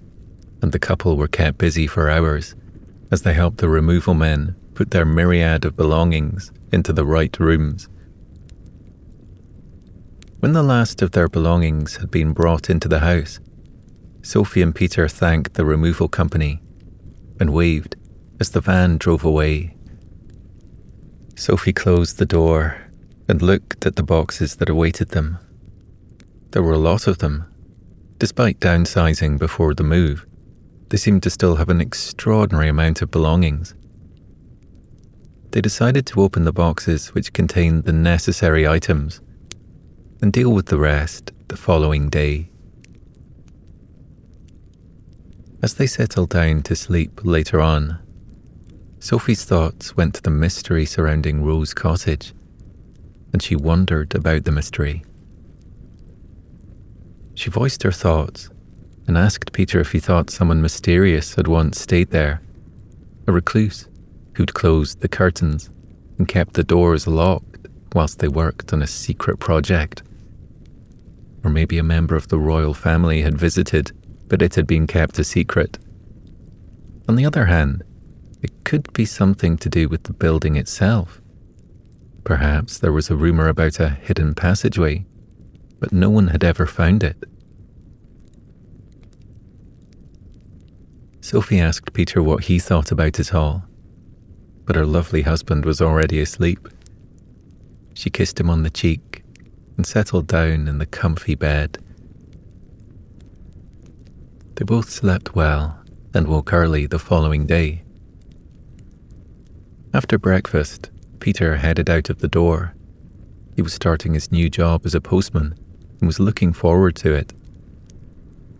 and 0.62 0.72
the 0.72 0.80
couple 0.80 1.16
were 1.16 1.30
kept 1.30 1.60
busy 1.60 1.88
for 1.88 2.10
hours 2.10 2.56
as 3.12 3.22
they 3.22 3.34
helped 3.34 3.60
the 3.60 3.70
removal 3.70 4.16
men 4.16 4.56
put 4.76 4.92
their 4.92 5.06
myriad 5.06 5.66
of 5.66 5.76
belongings 5.76 6.52
into 6.72 6.94
the 6.94 7.06
right 7.06 7.40
rooms. 7.40 7.90
When 10.40 10.54
the 10.54 10.64
last 10.64 11.02
of 11.02 11.12
their 11.12 11.28
belongings 11.28 11.96
had 11.96 12.12
been 12.12 12.34
brought 12.34 12.70
into 12.70 12.88
the 12.88 13.00
house, 13.00 13.40
Sophie 14.22 14.62
and 14.62 14.76
Peter 14.76 15.08
thanked 15.08 15.56
the 15.56 15.66
removal 15.66 16.08
company 16.08 16.62
and 17.40 17.52
waved 17.52 17.96
as 18.40 18.52
the 18.52 18.62
van 18.62 18.98
drove 18.98 19.24
away 19.24 19.76
Sophie 21.38 21.74
closed 21.74 22.18
the 22.18 22.26
door 22.26 22.78
and 23.28 23.42
looked 23.42 23.86
at 23.86 23.98
the 23.98 24.04
boxes 24.04 24.56
that 24.56 24.70
awaited 24.70 25.10
them. 25.10 25.38
There 26.52 26.64
were 26.64 26.74
a 26.74 26.78
lot 26.78 27.08
of 27.08 27.18
them. 27.18 27.46
Despite 28.20 28.62
downsizing 28.62 29.38
before 29.38 29.74
the 29.74 29.84
move, 29.84 30.26
they 30.90 30.98
seemed 30.98 31.24
to 31.24 31.30
still 31.30 31.58
have 31.58 31.68
an 31.68 31.82
extraordinary 31.82 32.70
amount 32.70 33.02
of 33.02 33.12
belongings. 33.12 33.76
They 35.56 35.62
decided 35.62 36.06
to 36.08 36.22
open 36.22 36.44
the 36.44 36.52
boxes 36.52 37.14
which 37.14 37.32
contained 37.32 37.86
the 37.86 37.94
necessary 37.94 38.68
items 38.68 39.22
and 40.22 40.34
deal 40.34 40.52
with 40.52 40.66
the 40.66 40.78
rest 40.78 41.32
the 41.48 41.56
following 41.56 42.10
day. 42.10 42.50
As 45.64 45.76
they 45.76 45.88
settled 45.88 46.32
down 46.32 46.64
to 46.64 46.76
sleep 46.76 47.22
later 47.24 47.62
on, 47.62 48.00
Sophie's 49.00 49.46
thoughts 49.46 49.96
went 49.96 50.16
to 50.16 50.22
the 50.22 50.30
mystery 50.30 50.86
surrounding 50.86 51.42
Rose 51.42 51.74
Cottage, 51.74 52.34
and 53.32 53.42
she 53.42 53.56
wondered 53.56 54.14
about 54.14 54.44
the 54.44 54.52
mystery. 54.52 55.06
She 57.34 57.50
voiced 57.50 57.84
her 57.84 57.94
thoughts 57.94 58.50
and 59.08 59.18
asked 59.18 59.54
Peter 59.54 59.80
if 59.80 59.94
he 59.94 60.02
thought 60.02 60.30
someone 60.30 60.62
mysterious 60.62 61.36
had 61.36 61.48
once 61.48 61.80
stayed 61.80 62.10
there, 62.10 62.42
a 63.26 63.32
recluse 63.32 63.88
who'd 64.36 64.54
closed 64.54 65.02
the 65.02 65.08
curtains 65.08 65.70
and 66.18 66.28
kept 66.28 66.54
the 66.54 66.64
doors 66.64 67.08
locked 67.08 67.68
whilst 67.94 68.20
they 68.20 68.28
worked 68.28 68.74
on 68.74 68.82
a 68.82 68.88
secret 68.88 69.40
project. 69.40 70.04
Or 71.44 71.50
maybe 71.50 71.78
a 71.78 71.84
member 71.84 72.16
of 72.16 72.28
the 72.28 72.40
royal 72.40 72.74
family 72.74 73.22
had 73.22 73.38
visited, 73.38 73.92
but 74.28 74.42
it 74.42 74.56
had 74.56 74.68
been 74.68 74.88
kept 74.88 75.20
a 75.20 75.24
secret 75.24 75.78
On 77.08 77.16
the 77.16 77.26
other 77.26 77.46
hand, 77.46 77.84
it 78.42 78.64
could 78.64 78.92
be 78.94 79.06
something 79.06 79.58
to 79.58 79.70
do 79.70 79.88
with 79.88 80.04
the 80.04 80.14
building 80.14 80.56
itself. 80.56 81.22
Perhaps 82.24 82.80
there 82.80 82.92
was 82.92 83.10
a 83.10 83.16
rumour 83.16 83.48
about 83.48 83.80
a 83.80 83.90
hidden 83.90 84.34
passageway, 84.34 85.06
but 85.80 85.94
no 85.94 86.10
one 86.10 86.30
had 86.30 86.44
ever 86.44 86.66
found 86.66 87.04
it. 87.04 87.24
Sophie 91.22 91.60
asked 91.60 91.94
Peter 91.94 92.22
what 92.22 92.46
he 92.46 92.60
thought 92.60 92.92
about 92.92 93.20
it 93.20 93.34
all, 93.34 93.66
but 94.66 94.76
her 94.76 94.86
lovely 94.86 95.22
husband 95.22 95.66
was 95.66 95.82
already 95.82 96.20
asleep. 96.20 96.68
She 97.94 98.10
kissed 98.10 98.40
him 98.40 98.50
on 98.50 98.64
the 98.64 98.70
cheek 98.70 99.24
and 99.78 99.86
settled 99.86 100.28
down 100.28 100.68
in 100.68 100.78
the 100.78 100.86
comfy 100.86 101.36
bed. 101.36 101.78
They 104.56 104.66
both 104.66 104.90
slept 104.90 105.36
well 105.36 105.80
and 106.14 106.28
woke 106.28 106.54
early 106.54 106.86
the 106.86 107.00
following 107.00 107.46
day. 107.46 107.84
After 109.94 110.18
breakfast, 110.18 110.90
Peter 111.20 111.58
headed 111.58 111.90
out 111.90 112.10
of 112.10 112.20
the 112.20 112.28
door. 112.28 112.74
He 113.56 113.62
was 113.62 113.74
starting 113.74 114.14
his 114.14 114.32
new 114.32 114.50
job 114.50 114.86
as 114.86 114.96
a 114.96 115.02
postman 115.02 115.56
and 116.00 116.08
was 116.08 116.20
looking 116.20 116.54
forward 116.54 116.96
to 116.98 117.14
it. 117.14 117.34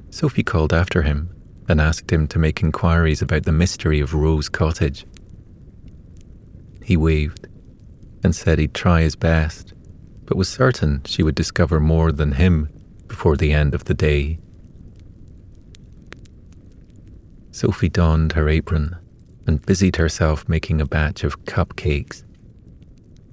Sophie 0.10 0.44
called 0.44 0.74
after 0.74 1.02
him 1.02 1.30
and 1.68 1.82
asked 1.82 2.12
him 2.12 2.28
to 2.28 2.40
make 2.40 2.62
inquiries 2.62 3.22
about 3.22 3.44
the 3.44 3.52
mystery 3.52 4.00
of 4.00 4.14
Rose 4.14 4.50
Cottage. 4.50 5.06
He 6.86 6.96
waved 6.96 7.48
and 8.24 8.36
said 8.36 8.60
he'd 8.60 8.76
try 8.76 9.02
his 9.02 9.16
best, 9.16 9.74
but 10.26 10.38
was 10.38 10.48
certain 10.48 11.02
she 11.04 11.24
would 11.24 11.34
discover 11.34 11.80
more 11.80 12.12
than 12.12 12.34
him 12.34 12.70
before 13.08 13.36
the 13.36 13.52
end 13.54 13.74
of 13.74 13.86
the 13.86 13.96
day. 13.96 14.38
Sophie 17.50 17.90
donned 17.90 18.34
her 18.34 18.48
apron 18.48 18.98
and 19.48 19.66
busied 19.66 19.96
herself 19.96 20.48
making 20.48 20.80
a 20.80 20.86
batch 20.86 21.24
of 21.24 21.44
cupcakes. 21.46 22.24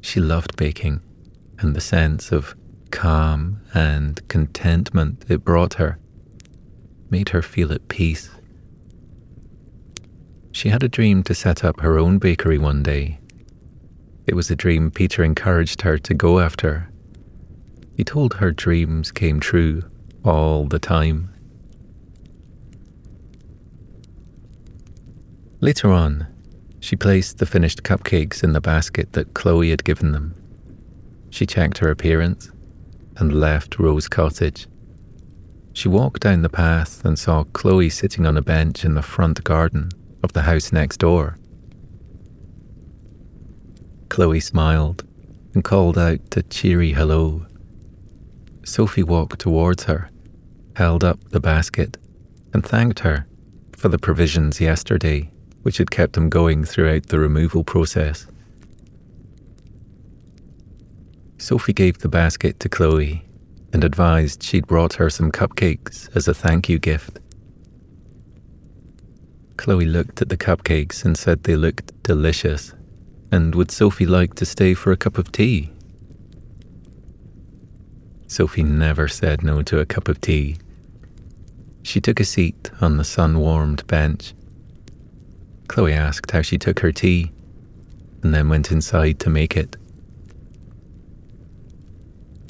She 0.00 0.18
loved 0.18 0.56
baking, 0.56 1.02
and 1.58 1.76
the 1.76 1.80
sense 1.82 2.32
of 2.32 2.56
calm 2.90 3.60
and 3.74 4.26
contentment 4.28 5.26
it 5.28 5.44
brought 5.44 5.74
her 5.74 5.98
made 7.10 7.28
her 7.28 7.42
feel 7.42 7.70
at 7.70 7.88
peace. 7.88 8.30
She 10.52 10.70
had 10.70 10.82
a 10.82 10.88
dream 10.88 11.22
to 11.24 11.34
set 11.34 11.62
up 11.62 11.80
her 11.80 11.98
own 11.98 12.16
bakery 12.16 12.56
one 12.56 12.82
day. 12.82 13.18
It 14.26 14.34
was 14.34 14.50
a 14.50 14.56
dream 14.56 14.90
Peter 14.90 15.24
encouraged 15.24 15.82
her 15.82 15.98
to 15.98 16.14
go 16.14 16.38
after. 16.38 16.88
He 17.96 18.04
told 18.04 18.34
her 18.34 18.52
dreams 18.52 19.10
came 19.10 19.40
true 19.40 19.82
all 20.24 20.66
the 20.66 20.78
time. 20.78 21.30
Later 25.60 25.90
on, 25.90 26.26
she 26.80 26.96
placed 26.96 27.38
the 27.38 27.46
finished 27.46 27.82
cupcakes 27.82 28.42
in 28.42 28.52
the 28.52 28.60
basket 28.60 29.12
that 29.12 29.34
Chloe 29.34 29.70
had 29.70 29.84
given 29.84 30.12
them. 30.12 30.34
She 31.30 31.46
checked 31.46 31.78
her 31.78 31.90
appearance 31.90 32.50
and 33.16 33.32
left 33.32 33.78
Rose 33.78 34.08
Cottage. 34.08 34.66
She 35.72 35.88
walked 35.88 36.22
down 36.22 36.42
the 36.42 36.48
path 36.48 37.04
and 37.04 37.18
saw 37.18 37.44
Chloe 37.44 37.90
sitting 37.90 38.26
on 38.26 38.36
a 38.36 38.42
bench 38.42 38.84
in 38.84 38.94
the 38.94 39.02
front 39.02 39.42
garden 39.44 39.90
of 40.22 40.32
the 40.32 40.42
house 40.42 40.72
next 40.72 40.98
door. 40.98 41.38
Chloe 44.12 44.40
smiled 44.40 45.04
and 45.54 45.64
called 45.64 45.96
out 45.96 46.36
a 46.36 46.42
cheery 46.42 46.92
hello. 46.92 47.46
Sophie 48.62 49.02
walked 49.02 49.38
towards 49.38 49.84
her, 49.84 50.10
held 50.76 51.02
up 51.02 51.30
the 51.30 51.40
basket, 51.40 51.96
and 52.52 52.62
thanked 52.62 52.98
her 52.98 53.26
for 53.74 53.88
the 53.88 53.98
provisions 53.98 54.60
yesterday 54.60 55.30
which 55.62 55.78
had 55.78 55.90
kept 55.90 56.14
him 56.14 56.28
going 56.28 56.62
throughout 56.62 57.06
the 57.06 57.18
removal 57.18 57.64
process. 57.64 58.26
Sophie 61.38 61.72
gave 61.72 61.96
the 62.00 62.08
basket 62.10 62.60
to 62.60 62.68
Chloe 62.68 63.24
and 63.72 63.82
advised 63.82 64.42
she'd 64.42 64.66
brought 64.66 64.92
her 64.92 65.08
some 65.08 65.32
cupcakes 65.32 66.14
as 66.14 66.28
a 66.28 66.34
thank 66.34 66.68
you 66.68 66.78
gift. 66.78 67.18
Chloe 69.56 69.86
looked 69.86 70.20
at 70.20 70.28
the 70.28 70.36
cupcakes 70.36 71.02
and 71.02 71.16
said 71.16 71.44
they 71.44 71.56
looked 71.56 72.02
delicious, 72.02 72.74
and 73.32 73.56
would 73.56 73.72
Sophie 73.72 74.06
like 74.06 74.34
to 74.34 74.46
stay 74.46 74.74
for 74.74 74.92
a 74.92 74.96
cup 74.96 75.18
of 75.18 75.32
tea? 75.32 75.72
Sophie 78.28 78.62
never 78.62 79.08
said 79.08 79.42
no 79.42 79.62
to 79.62 79.80
a 79.80 79.86
cup 79.86 80.08
of 80.08 80.20
tea. 80.20 80.58
She 81.82 82.00
took 82.00 82.20
a 82.20 82.24
seat 82.24 82.70
on 82.80 82.96
the 82.96 83.04
sun 83.04 83.40
warmed 83.40 83.84
bench 83.88 84.34
Chloe 85.72 85.94
asked 85.94 86.32
how 86.32 86.42
she 86.42 86.58
took 86.58 86.80
her 86.80 86.92
tea 86.92 87.32
and 88.22 88.34
then 88.34 88.50
went 88.50 88.70
inside 88.70 89.18
to 89.20 89.30
make 89.30 89.56
it. 89.56 89.78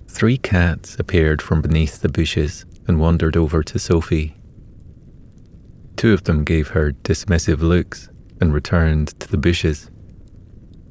Three 0.09 0.37
cats 0.37 0.97
appeared 0.99 1.41
from 1.41 1.63
beneath 1.63 2.01
the 2.01 2.09
bushes 2.09 2.67
and 2.89 2.99
wandered 2.99 3.37
over 3.37 3.63
to 3.63 3.79
Sophie. 3.79 4.35
Two 5.95 6.13
of 6.13 6.25
them 6.25 6.43
gave 6.43 6.71
her 6.71 6.91
dismissive 6.91 7.61
looks 7.61 8.09
and 8.41 8.53
returned 8.53 9.19
to 9.21 9.31
the 9.31 9.39
bushes. 9.39 9.89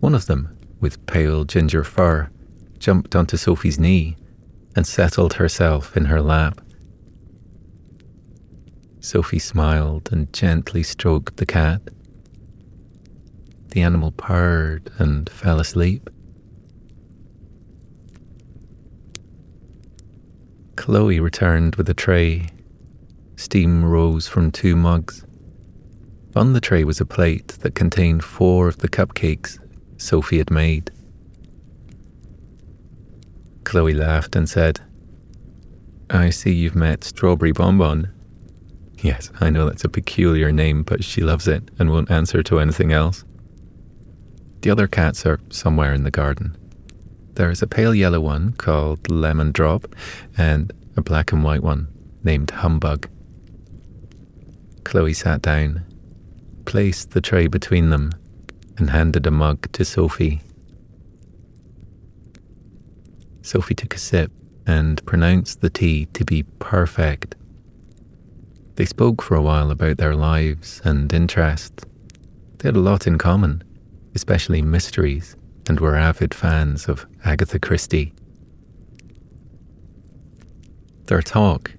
One 0.02 0.16
of 0.16 0.26
them, 0.26 0.58
with 0.80 1.06
pale 1.06 1.46
ginger 1.46 1.84
fur, 1.84 2.32
jumped 2.80 3.16
onto 3.16 3.38
Sophie's 3.38 3.78
knee 3.78 4.18
and 4.76 4.88
settled 4.88 5.34
herself 5.34 5.96
in 5.96 6.06
her 6.06 6.24
lap. 6.24 6.60
Sophie 9.00 9.38
smiled 9.38 10.10
and 10.12 10.34
gently 10.34 10.82
stroked 10.82 11.38
the 11.38 11.46
cat. 11.46 11.84
The 13.70 13.84
animal 13.84 14.12
purred 14.12 14.90
and 14.98 15.30
fell 15.30 15.60
asleep. 15.60 16.10
Chloe 20.78 21.20
returned 21.20 21.76
with 21.76 21.88
a 21.90 21.94
tray. 21.94 22.48
Steam 23.36 23.86
rose 23.86 24.28
from 24.28 24.50
two 24.50 24.76
mugs. 24.76 25.24
On 26.36 26.54
the 26.54 26.62
tray 26.62 26.84
was 26.84 27.00
a 27.00 27.06
plate 27.06 27.50
that 27.60 27.76
contained 27.76 28.24
four 28.24 28.68
of 28.68 28.78
the 28.78 28.90
cupcakes 28.90 29.60
Sophie 30.02 30.40
had 30.40 30.50
made. 30.50 30.90
Chloe 33.64 33.94
laughed 33.94 34.36
and 34.36 34.50
said, 34.50 34.82
I 36.10 36.32
see 36.32 36.52
you've 36.52 36.76
met 36.76 37.04
Strawberry 37.04 37.52
Bonbon. 37.52 38.12
Yes, 38.98 39.32
I 39.40 39.52
know 39.52 39.66
that's 39.66 39.86
a 39.86 39.90
peculiar 39.90 40.52
name, 40.52 40.82
but 40.84 41.04
she 41.04 41.22
loves 41.22 41.48
it 41.48 41.70
and 41.78 41.92
won't 41.92 42.10
answer 42.10 42.42
to 42.44 42.60
anything 42.60 42.92
else. 42.92 43.24
The 44.62 44.72
other 44.72 44.88
cats 44.88 45.26
are 45.26 45.40
somewhere 45.50 45.94
in 45.94 46.04
the 46.04 46.12
garden. 46.12 46.58
There 47.36 47.52
is 47.52 47.62
a 47.62 47.68
pale 47.68 47.94
yellow 47.94 48.20
one 48.20 48.54
called 48.54 49.10
Lemon 49.10 49.52
Drop 49.52 49.86
and 50.36 50.74
a 50.98 51.02
black 51.02 51.32
and 51.32 51.44
white 51.44 51.64
one 51.64 51.88
named 52.24 52.50
Humbug. 52.50 53.08
Chloe 54.84 55.14
sat 55.14 55.44
down, 55.44 55.86
placed 56.66 57.12
the 57.12 57.22
tray 57.22 57.48
between 57.48 57.92
them, 57.92 58.12
and 58.82 58.90
handed 58.90 59.26
a 59.26 59.32
mug 59.32 59.72
to 59.72 59.86
Sophie. 59.86 60.42
Sophie 63.42 63.76
took 63.76 63.96
a 63.96 64.00
sip 64.00 64.34
and 64.68 65.06
pronounced 65.06 65.62
the 65.62 65.70
tea 65.70 66.08
to 66.08 66.26
be 66.26 66.44
perfect. 66.60 67.36
They 68.76 68.86
spoke 68.86 69.22
for 69.22 69.36
a 69.36 69.42
while 69.42 69.72
about 69.72 69.98
their 69.98 70.16
lives 70.16 70.82
and 70.84 71.14
interests. 71.14 71.86
They 72.58 72.68
had 72.68 72.76
a 72.76 72.80
lot 72.80 73.08
in 73.08 73.18
common 73.18 73.64
especially 74.14 74.62
mysteries, 74.62 75.36
and 75.68 75.80
were 75.80 75.96
avid 75.96 76.34
fans 76.34 76.88
of 76.88 77.06
Agatha 77.24 77.60
Christie. 77.60 78.14
Their 81.06 81.22
talk 81.22 81.72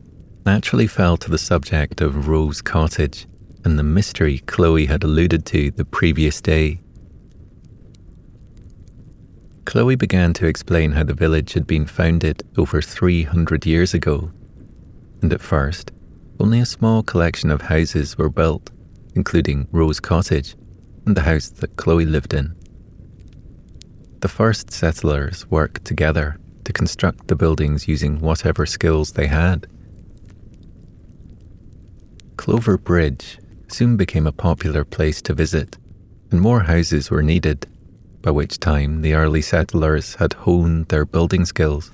naturally 0.45 0.87
fell 0.87 1.17
to 1.19 1.31
the 1.31 1.39
subject 1.39 2.01
of 2.01 2.29
Rose 2.29 2.63
Cottage 2.63 3.27
and 3.65 3.79
the 3.79 3.85
mystery 3.85 4.41
Chloe 4.41 4.87
had 4.87 5.05
alluded 5.05 5.47
to 5.47 5.71
the 5.71 5.85
previous 5.85 6.41
day. 6.41 6.81
Chloe 9.65 9.95
began 9.95 10.33
to 10.35 10.47
explain 10.47 10.93
how 10.93 11.05
the 11.05 11.15
village 11.15 11.53
had 11.53 11.67
been 11.67 11.87
founded 11.87 12.43
over 12.57 12.83
300 12.83 13.65
years 13.65 13.95
ago, 13.95 14.31
and 15.21 15.33
at 15.33 15.41
first, 15.41 15.93
only 16.41 16.61
a 16.61 16.67
small 16.67 17.03
collection 17.03 17.51
of 17.51 17.63
houses 17.63 18.19
were 18.19 18.29
built, 18.29 18.71
including 19.15 19.69
Rose 19.71 20.01
Cottage, 20.01 20.57
and 21.07 21.17
the 21.17 21.23
house 21.23 21.49
that 21.49 21.77
Chloe 21.77 22.05
lived 22.05 22.35
in. 22.35 22.57
The 24.21 24.29
first 24.29 24.71
settlers 24.71 25.49
worked 25.51 25.85
together 25.85 26.39
to 26.65 26.73
construct 26.73 27.29
the 27.29 27.37
buildings 27.37 27.89
using 27.89 28.21
whatever 28.21 28.67
skills 28.67 29.13
they 29.13 29.27
had. 29.27 29.67
Clover 32.37 32.79
Bridge 32.79 33.39
soon 33.69 33.97
became 33.97 34.27
a 34.27 34.33
popular 34.33 34.85
place 34.85 35.23
to 35.23 35.35
visit, 35.35 35.79
and 36.31 36.41
more 36.41 36.61
houses 36.61 37.11
were 37.11 37.23
needed, 37.23 37.67
by 38.23 38.31
which 38.31 38.61
time 38.61 39.03
the 39.03 39.15
early 39.15 39.43
settlers 39.43 40.15
had 40.15 40.33
honed 40.33 40.87
their 40.87 41.05
building 41.05 41.45
skills. 41.45 41.91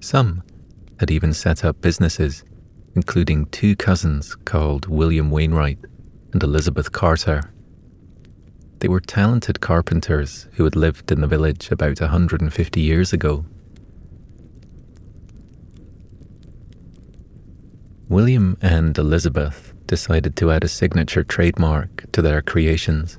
Some 0.00 0.42
had 0.98 1.10
even 1.10 1.32
set 1.32 1.64
up 1.64 1.80
businesses, 1.80 2.44
including 2.94 3.46
two 3.46 3.76
cousins 3.76 4.34
called 4.34 4.86
William 4.88 5.30
Wainwright 5.30 5.78
and 6.32 6.42
Elizabeth 6.42 6.90
Carter. 6.90 7.52
They 8.80 8.88
were 8.88 9.00
talented 9.00 9.60
carpenters 9.60 10.48
who 10.54 10.64
had 10.64 10.76
lived 10.76 11.12
in 11.12 11.20
the 11.20 11.26
village 11.26 11.70
about 11.70 12.00
150 12.00 12.80
years 12.80 13.12
ago. 13.12 13.44
William 18.08 18.56
and 18.60 18.96
Elizabeth 18.98 19.72
decided 19.86 20.36
to 20.36 20.50
add 20.50 20.64
a 20.64 20.68
signature 20.68 21.24
trademark 21.24 22.10
to 22.12 22.22
their 22.22 22.42
creations 22.42 23.18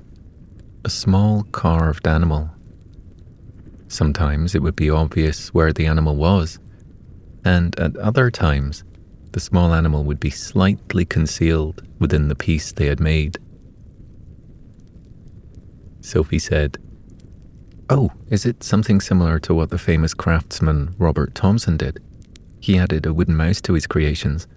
a 0.86 0.90
small 0.90 1.44
carved 1.52 2.08
animal. 2.08 2.50
Sometimes 3.88 4.54
it 4.54 4.62
would 4.62 4.76
be 4.76 4.90
obvious 4.90 5.54
where 5.54 5.72
the 5.72 5.86
animal 5.86 6.16
was, 6.16 6.60
and 7.44 7.78
at 7.80 7.96
other 7.98 8.30
times, 8.30 8.84
the 9.32 9.40
small 9.40 9.74
animal 9.74 10.04
would 10.04 10.20
be 10.20 10.30
slightly 10.30 11.06
concealed 11.06 11.86
within 12.00 12.28
the 12.28 12.36
piece 12.36 12.72
they 12.72 12.88
had 12.88 13.00
made. 13.00 13.38
Sophie 16.02 16.40
said, 16.40 16.78
Oh, 17.90 18.12
is 18.30 18.46
it 18.46 18.64
something 18.64 19.00
similar 19.00 19.40
to 19.40 19.54
what 19.54 19.70
the 19.70 19.78
famous 19.78 20.14
craftsman 20.14 20.94
Robert 20.98 21.36
Thompson 21.36 21.78
did? 21.78 22.04
He 22.60 22.78
added 22.78 23.06
a 23.06 23.14
wooden 23.14 23.36
mouse 23.36 23.62
to 23.62 23.74
his 23.74 23.88
creations. 23.88 24.48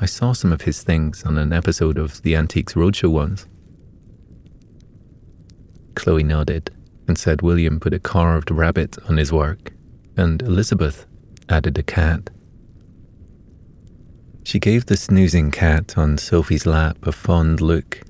I 0.00 0.06
saw 0.06 0.32
some 0.32 0.52
of 0.52 0.62
his 0.62 0.82
things 0.82 1.22
on 1.24 1.38
an 1.38 1.52
episode 1.52 1.98
of 1.98 2.22
the 2.22 2.34
Antiques 2.34 2.74
Roadshow 2.74 3.10
once. 3.10 3.46
Chloe 6.00 6.22
nodded 6.22 6.70
and 7.06 7.18
said 7.18 7.42
William 7.42 7.78
put 7.78 7.92
a 7.92 7.98
carved 7.98 8.50
rabbit 8.50 8.96
on 9.06 9.18
his 9.18 9.30
work, 9.30 9.72
and 10.16 10.40
Elizabeth 10.40 11.04
added 11.50 11.76
a 11.76 11.82
cat. 11.82 12.30
She 14.42 14.58
gave 14.58 14.86
the 14.86 14.96
snoozing 14.96 15.50
cat 15.50 15.98
on 15.98 16.16
Sophie's 16.16 16.64
lap 16.64 16.96
a 17.02 17.12
fond 17.12 17.60
look 17.60 18.00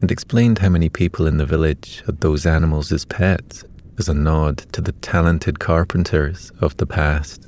and 0.00 0.10
explained 0.10 0.58
how 0.58 0.68
many 0.68 0.88
people 0.88 1.28
in 1.28 1.36
the 1.36 1.46
village 1.46 2.02
had 2.06 2.20
those 2.22 2.44
animals 2.44 2.90
as 2.90 3.04
pets 3.04 3.64
as 3.98 4.08
a 4.08 4.14
nod 4.14 4.58
to 4.72 4.80
the 4.80 4.92
talented 4.92 5.60
carpenters 5.60 6.50
of 6.60 6.76
the 6.78 6.86
past. 6.86 7.46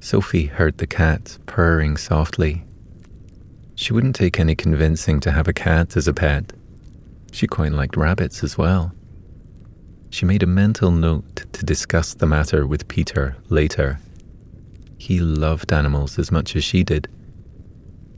Sophie 0.00 0.46
heard 0.46 0.78
the 0.78 0.86
cat 0.86 1.36
purring 1.44 1.98
softly. 1.98 2.64
She 3.78 3.92
wouldn't 3.92 4.16
take 4.16 4.40
any 4.40 4.56
convincing 4.56 5.20
to 5.20 5.30
have 5.30 5.46
a 5.46 5.52
cat 5.52 5.96
as 5.96 6.08
a 6.08 6.12
pet. 6.12 6.52
She 7.30 7.46
quite 7.46 7.70
liked 7.70 7.96
rabbits 7.96 8.42
as 8.42 8.58
well. 8.58 8.92
She 10.10 10.26
made 10.26 10.42
a 10.42 10.48
mental 10.48 10.90
note 10.90 11.46
to 11.52 11.64
discuss 11.64 12.12
the 12.12 12.26
matter 12.26 12.66
with 12.66 12.88
Peter 12.88 13.36
later. 13.50 14.00
He 14.98 15.20
loved 15.20 15.72
animals 15.72 16.18
as 16.18 16.32
much 16.32 16.56
as 16.56 16.64
she 16.64 16.82
did, 16.82 17.06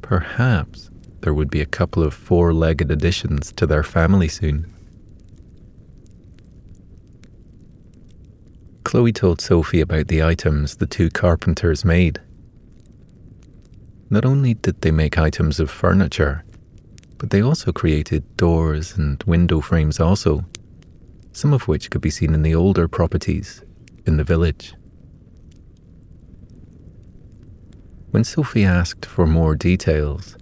Perhaps 0.01 0.91
there 1.21 1.35
would 1.35 1.51
be 1.51 1.61
a 1.61 1.67
couple 1.67 2.03
of 2.03 2.15
four 2.15 2.55
legged 2.55 2.91
additions 2.91 3.53
to 3.53 3.67
their 3.67 3.83
family 3.83 4.29
soon. 4.29 4.67
Chloe 8.83 9.13
told 9.13 9.43
Sophie 9.43 9.83
about 9.83 10.09
the 10.09 10.23
items 10.23 10.79
the 10.79 10.87
two 10.87 11.11
carpenters 11.11 11.85
made. 11.85 12.19
Not 14.13 14.25
only 14.25 14.55
did 14.55 14.81
they 14.81 14.91
make 14.91 15.19
items 15.19 15.61
of 15.61 15.71
furniture, 15.71 16.45
but 17.19 17.31
they 17.31 17.41
also 17.41 17.71
created 17.71 18.37
doors 18.37 18.97
and 18.97 19.23
window 19.23 19.61
frames, 19.61 20.01
also, 20.01 20.45
some 21.33 21.53
of 21.53 21.69
which 21.69 21.91
could 21.91 22.01
be 22.01 22.11
seen 22.11 22.35
in 22.35 22.43
the 22.43 22.55
older 22.55 22.89
properties 22.89 23.63
in 24.07 24.17
the 24.17 24.25
village. 24.25 24.75
When 28.11 28.25
Sophie 28.25 28.65
asked 28.65 29.07
for 29.07 29.29
more 29.29 29.55
details, 29.55 30.37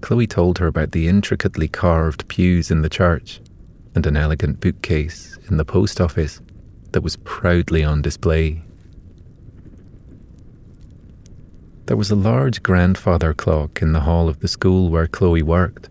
Chloe 0.00 0.28
told 0.28 0.58
her 0.58 0.68
about 0.68 0.92
the 0.92 1.08
intricately 1.08 1.66
carved 1.66 2.28
pews 2.28 2.70
in 2.70 2.82
the 2.82 2.88
church 2.88 3.40
and 3.96 4.06
an 4.06 4.16
elegant 4.16 4.60
bookcase 4.60 5.36
in 5.50 5.56
the 5.56 5.64
post 5.64 6.00
office 6.00 6.40
that 6.92 7.02
was 7.02 7.16
proudly 7.16 7.82
on 7.82 8.02
display. 8.02 8.62
There 11.86 11.98
was 11.98 12.10
a 12.10 12.16
large 12.16 12.62
grandfather 12.62 13.34
clock 13.34 13.82
in 13.82 13.92
the 13.92 14.00
hall 14.00 14.30
of 14.30 14.40
the 14.40 14.48
school 14.48 14.88
where 14.88 15.06
Chloe 15.06 15.42
worked. 15.42 15.90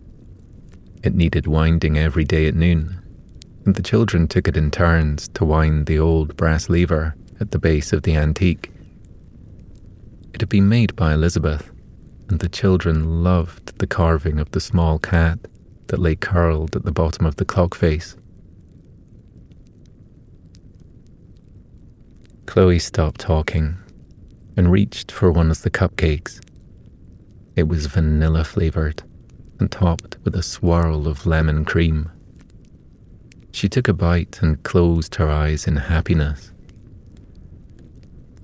It 1.03 1.13
needed 1.13 1.45
winding 1.45 1.99
every 1.99 2.23
day 2.23 2.47
at 2.47 2.56
noon, 2.56 2.99
and 3.63 3.75
the 3.75 3.84
children 3.84 4.27
took 4.27 4.47
it 4.47 4.58
in 4.58 4.71
turns 4.71 5.27
to 5.29 5.45
wind 5.45 5.86
the 5.86 5.99
old 5.99 6.36
brass 6.36 6.67
lever 6.67 7.15
at 7.39 7.51
the 7.51 7.60
base 7.60 7.93
of 7.93 8.01
the 8.01 8.15
antique. 8.15 8.71
It 10.34 10.41
had 10.41 10.49
been 10.49 10.67
made 10.67 10.95
by 10.95 11.13
Elizabeth, 11.13 11.69
and 12.27 12.39
the 12.39 12.49
children 12.49 13.23
loved 13.23 13.77
the 13.77 13.86
carving 13.86 14.39
of 14.39 14.49
the 14.49 14.62
small 14.62 14.97
cat 14.97 15.38
that 15.88 15.99
lay 15.99 16.15
curled 16.15 16.75
at 16.75 16.86
the 16.86 16.91
bottom 16.91 17.27
of 17.27 17.36
the 17.36 17.45
clock 17.45 17.75
face. 17.75 18.15
Chloe 22.47 22.79
stopped 22.79 23.21
talking 23.21 23.77
and 24.55 24.71
reached 24.71 25.11
for 25.11 25.31
one 25.31 25.51
of 25.51 25.61
the 25.61 25.69
cupcakes. 25.69 26.39
It 27.55 27.67
was 27.67 27.85
vanilla 27.85 28.43
flavoured 28.43 29.03
and 29.59 29.71
topped 29.71 30.17
with 30.23 30.35
a 30.35 30.43
swirl 30.43 31.07
of 31.07 31.25
lemon 31.25 31.65
cream. 31.65 32.11
She 33.51 33.69
took 33.69 33.87
a 33.87 33.93
bite 33.93 34.39
and 34.41 34.61
closed 34.63 35.15
her 35.15 35.29
eyes 35.29 35.67
in 35.67 35.75
happiness. 35.75 36.51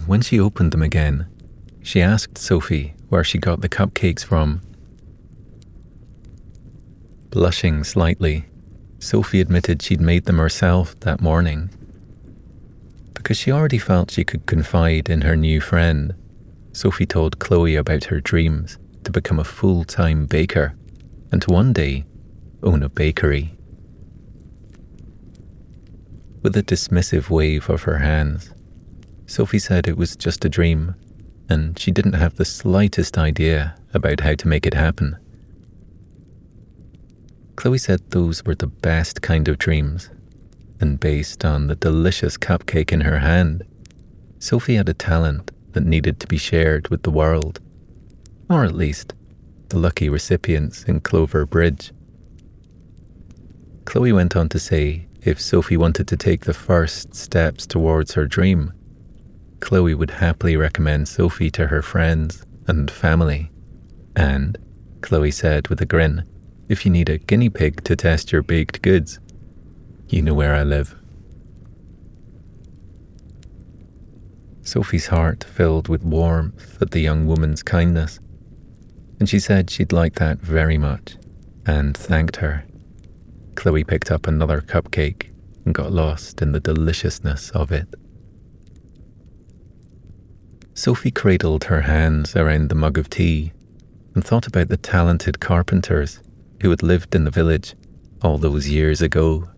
When 0.06 0.22
she 0.22 0.40
opened 0.40 0.72
them 0.72 0.84
again, 0.84 1.28
she 1.82 2.02
asked 2.02 2.38
Sophie 2.38 2.94
where 3.10 3.24
she 3.24 3.38
got 3.38 3.62
the 3.62 3.70
cupcakes 3.70 4.24
from. 4.24 4.62
Blushing 7.32 7.84
slightly, 7.84 8.46
Sophie 9.00 9.42
admitted 9.42 9.82
she'd 9.82 10.02
made 10.02 10.26
them 10.26 10.38
herself 10.38 11.00
that 11.02 11.22
morning. 11.22 11.70
Because 13.20 13.36
she 13.36 13.52
already 13.52 13.78
felt 13.78 14.12
she 14.12 14.24
could 14.24 14.46
confide 14.46 15.10
in 15.10 15.22
her 15.22 15.36
new 15.36 15.60
friend, 15.60 16.16
Sophie 16.72 17.06
told 17.06 17.38
Chloe 17.38 17.76
about 17.76 18.06
her 18.06 18.22
dreams 18.22 18.80
to 19.04 19.12
become 19.12 19.40
a 19.40 19.44
full 19.44 19.84
time 19.84 20.26
baker 20.26 20.74
and 21.30 21.42
to 21.42 21.52
one 21.52 21.74
day 21.74 22.06
own 22.64 22.82
a 22.82 22.88
bakery. 22.88 23.58
With 26.44 26.56
a 26.56 26.64
dismissive 26.64 27.30
wave 27.30 27.70
of 27.70 27.84
her 27.84 27.98
hands, 27.98 28.54
Sophie 29.26 29.60
said 29.60 29.86
it 29.86 29.98
was 29.98 30.16
just 30.16 30.46
a 30.46 30.50
dream 30.50 30.96
and 31.50 31.78
she 31.78 31.92
didn't 31.92 32.14
have 32.14 32.36
the 32.36 32.46
slightest 32.46 33.18
idea 33.18 33.76
about 33.94 34.22
how 34.22 34.36
to 34.36 34.48
make 34.48 34.66
it 34.66 34.74
happen. 34.74 35.18
Chloe 37.58 37.78
said 37.78 38.00
those 38.12 38.46
were 38.46 38.56
the 38.56 38.68
best 38.68 39.22
kind 39.22 39.50
of 39.50 39.58
dreams, 39.58 40.10
and 40.80 41.00
based 41.00 41.44
on 41.44 41.68
the 41.68 41.76
delicious 41.76 42.38
cupcake 42.38 42.92
in 42.92 43.02
her 43.02 43.20
hand, 43.20 43.64
Sophie 44.40 44.76
had 44.76 44.90
a 44.90 44.94
talent 44.94 45.52
that 45.74 45.86
needed 45.86 46.20
to 46.20 46.28
be 46.28 46.38
shared 46.38 46.88
with 46.88 47.04
the 47.04 47.12
world, 47.12 47.60
or 48.50 48.64
at 48.64 48.76
least 48.76 49.14
the 49.70 49.78
lucky 49.78 50.10
recipients 50.10 50.84
in 50.84 51.00
Clover 51.02 51.46
Bridge. 51.46 51.92
Chloe 53.86 54.14
went 54.14 54.36
on 54.36 54.50
to 54.50 54.60
say 54.60 55.08
if 55.22 55.42
Sophie 55.42 55.78
wanted 55.78 56.08
to 56.08 56.18
take 56.18 56.46
the 56.46 56.54
first 56.54 57.14
steps 57.14 57.68
towards 57.68 58.14
her 58.14 58.26
dream, 58.26 58.72
Chloe 59.60 59.94
would 59.94 60.12
happily 60.12 60.56
recommend 60.56 61.08
Sophie 61.08 61.52
to 61.52 61.68
her 61.68 61.82
friends 61.82 62.46
and 62.68 62.90
family. 62.90 63.52
And, 64.16 64.58
Chloe 65.02 65.32
said 65.32 65.68
with 65.68 65.82
a 65.82 65.86
grin, 65.86 66.24
if 66.70 66.86
you 66.86 66.92
need 66.92 67.10
a 67.10 67.18
guinea 67.18 67.50
pig 67.50 67.84
to 67.84 67.96
test 67.96 68.32
your 68.32 68.44
baked 68.44 68.82
goods, 68.82 69.20
you 70.10 70.22
know 70.22 70.34
where 70.34 70.56
I 70.56 70.64
live. 70.64 70.96
Sophie's 74.62 75.08
heart 75.08 75.44
filled 75.44 75.88
with 75.88 76.04
warmth 76.04 76.82
at 76.82 76.92
the 76.92 77.00
young 77.00 77.26
woman's 77.26 77.64
kindness, 77.64 78.20
and 79.20 79.28
she 79.28 79.40
said 79.40 79.70
she'd 79.70 79.92
like 79.92 80.16
that 80.16 80.40
very 80.40 80.78
much, 80.78 81.16
and 81.66 81.96
thanked 81.96 82.38
her. 82.38 82.66
Chloe 83.56 83.84
picked 83.84 84.12
up 84.12 84.28
another 84.28 84.62
cupcake 84.62 85.30
and 85.66 85.74
got 85.74 85.92
lost 85.92 86.42
in 86.42 86.52
the 86.52 86.60
deliciousness 86.60 87.50
of 87.52 87.72
it. 87.72 87.88
Sophie 90.74 91.12
cradled 91.12 91.66
her 91.66 91.82
hands 91.82 92.36
around 92.36 92.70
the 92.70 92.76
mug 92.76 92.98
of 92.98 93.10
tea 93.10 93.52
and 94.16 94.24
thought 94.24 94.48
about 94.48 94.70
the 94.70 94.78
talented 94.78 95.40
carpenters 95.40 96.22
who 96.62 96.70
had 96.70 96.82
lived 96.82 97.14
in 97.14 97.26
the 97.26 97.32
village 97.32 97.76
all 98.22 98.38
those 98.38 98.70
years 98.70 99.02
ago. 99.02 99.50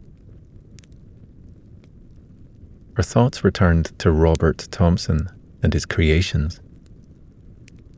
Her 2.96 3.04
thoughts 3.04 3.44
returned 3.44 3.98
to 4.00 4.12
Robert 4.12 4.68
Thompson 4.72 5.30
and 5.64 5.74
his 5.74 5.86
creations. 5.86 6.60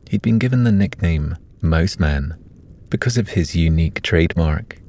He'd 0.08 0.22
been 0.22 0.38
given 0.38 0.64
the 0.64 0.72
nickname 0.72 1.36
Mouse 1.60 1.98
Man 1.98 2.36
because 2.90 3.18
of 3.18 3.30
his 3.30 3.56
unique 3.56 4.02
trademark. 4.02 4.80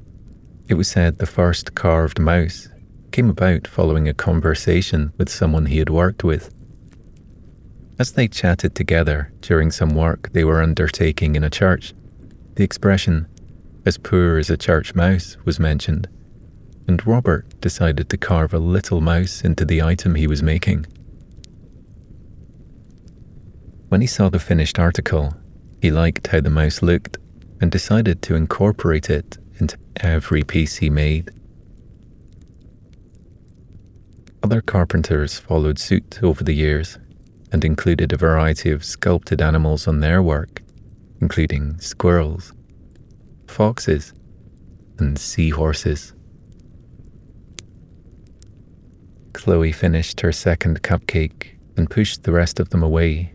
It 0.68 0.74
was 0.74 0.88
said 0.88 1.18
the 1.18 1.26
first 1.26 1.74
carved 1.74 2.20
mouse 2.20 2.68
came 3.10 3.30
about 3.30 3.66
following 3.66 4.08
a 4.08 4.14
conversation 4.14 5.12
with 5.16 5.28
someone 5.28 5.66
he 5.66 5.78
had 5.78 5.90
worked 5.90 6.22
with. 6.22 6.54
As 7.98 8.12
they 8.12 8.28
chatted 8.28 8.74
together 8.74 9.32
during 9.40 9.70
some 9.70 9.94
work 9.94 10.30
they 10.32 10.44
were 10.44 10.62
undertaking 10.62 11.34
in 11.34 11.42
a 11.42 11.50
church, 11.50 11.94
The 12.56 12.64
expression, 12.64 13.26
as 13.84 13.98
poor 13.98 14.38
as 14.38 14.48
a 14.48 14.56
church 14.56 14.94
mouse, 14.94 15.36
was 15.44 15.60
mentioned, 15.60 16.08
and 16.88 17.06
Robert 17.06 17.60
decided 17.60 18.08
to 18.08 18.16
carve 18.16 18.54
a 18.54 18.58
little 18.58 19.00
mouse 19.00 19.42
into 19.42 19.64
the 19.64 19.82
item 19.82 20.14
he 20.14 20.26
was 20.26 20.42
making. 20.42 20.86
When 23.88 24.00
he 24.00 24.06
saw 24.06 24.28
the 24.28 24.38
finished 24.38 24.78
article, 24.78 25.34
he 25.80 25.90
liked 25.90 26.28
how 26.28 26.40
the 26.40 26.50
mouse 26.50 26.82
looked 26.82 27.18
and 27.60 27.70
decided 27.70 28.22
to 28.22 28.34
incorporate 28.34 29.08
it 29.08 29.38
into 29.58 29.78
every 29.96 30.42
piece 30.42 30.76
he 30.76 30.90
made. 30.90 31.30
Other 34.42 34.60
carpenters 34.60 35.38
followed 35.38 35.78
suit 35.78 36.20
over 36.22 36.44
the 36.44 36.54
years 36.54 36.98
and 37.52 37.64
included 37.64 38.12
a 38.12 38.16
variety 38.16 38.70
of 38.70 38.84
sculpted 38.84 39.40
animals 39.40 39.88
on 39.88 40.00
their 40.00 40.22
work, 40.22 40.62
including 41.20 41.78
squirrels, 41.80 42.52
foxes, 43.46 44.12
and 44.98 45.18
seahorses. 45.18 46.12
Chloe 49.36 49.70
finished 49.70 50.22
her 50.22 50.32
second 50.32 50.82
cupcake 50.82 51.58
and 51.76 51.90
pushed 51.90 52.22
the 52.22 52.32
rest 52.32 52.58
of 52.58 52.70
them 52.70 52.82
away 52.82 53.34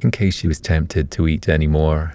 in 0.00 0.10
case 0.10 0.34
she 0.34 0.48
was 0.48 0.58
tempted 0.58 1.10
to 1.10 1.28
eat 1.28 1.46
any 1.46 1.66
more. 1.66 2.14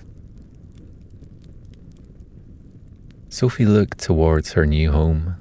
Sophie 3.30 3.68
looked 3.68 4.00
towards 4.00 4.54
her 4.54 4.66
new 4.66 4.92
home 4.92 5.36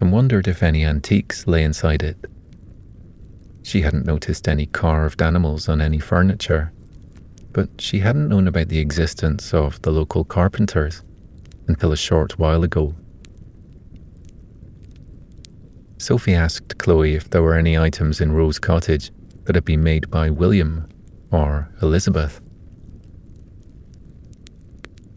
and 0.00 0.10
wondered 0.10 0.48
if 0.48 0.62
any 0.62 0.86
antiques 0.86 1.46
lay 1.46 1.62
inside 1.62 2.02
it. 2.02 2.16
She 3.62 3.82
hadn't 3.82 4.06
noticed 4.06 4.48
any 4.48 4.64
carved 4.64 5.20
animals 5.20 5.68
on 5.68 5.82
any 5.82 5.98
furniture, 5.98 6.72
but 7.52 7.68
she 7.78 7.98
hadn't 7.98 8.30
known 8.30 8.48
about 8.48 8.68
the 8.68 8.78
existence 8.78 9.52
of 9.52 9.82
the 9.82 9.90
local 9.90 10.24
carpenters 10.24 11.02
until 11.66 11.92
a 11.92 11.96
short 11.96 12.38
while 12.38 12.64
ago. 12.64 12.94
Sophie 15.98 16.34
asked 16.34 16.78
Chloe 16.78 17.14
if 17.14 17.28
there 17.28 17.42
were 17.42 17.54
any 17.54 17.76
items 17.76 18.20
in 18.20 18.32
Rose 18.32 18.58
Cottage 18.58 19.10
that 19.44 19.56
had 19.56 19.64
been 19.64 19.82
made 19.82 20.10
by 20.10 20.30
William 20.30 20.88
or 21.30 21.68
Elizabeth. 21.82 22.40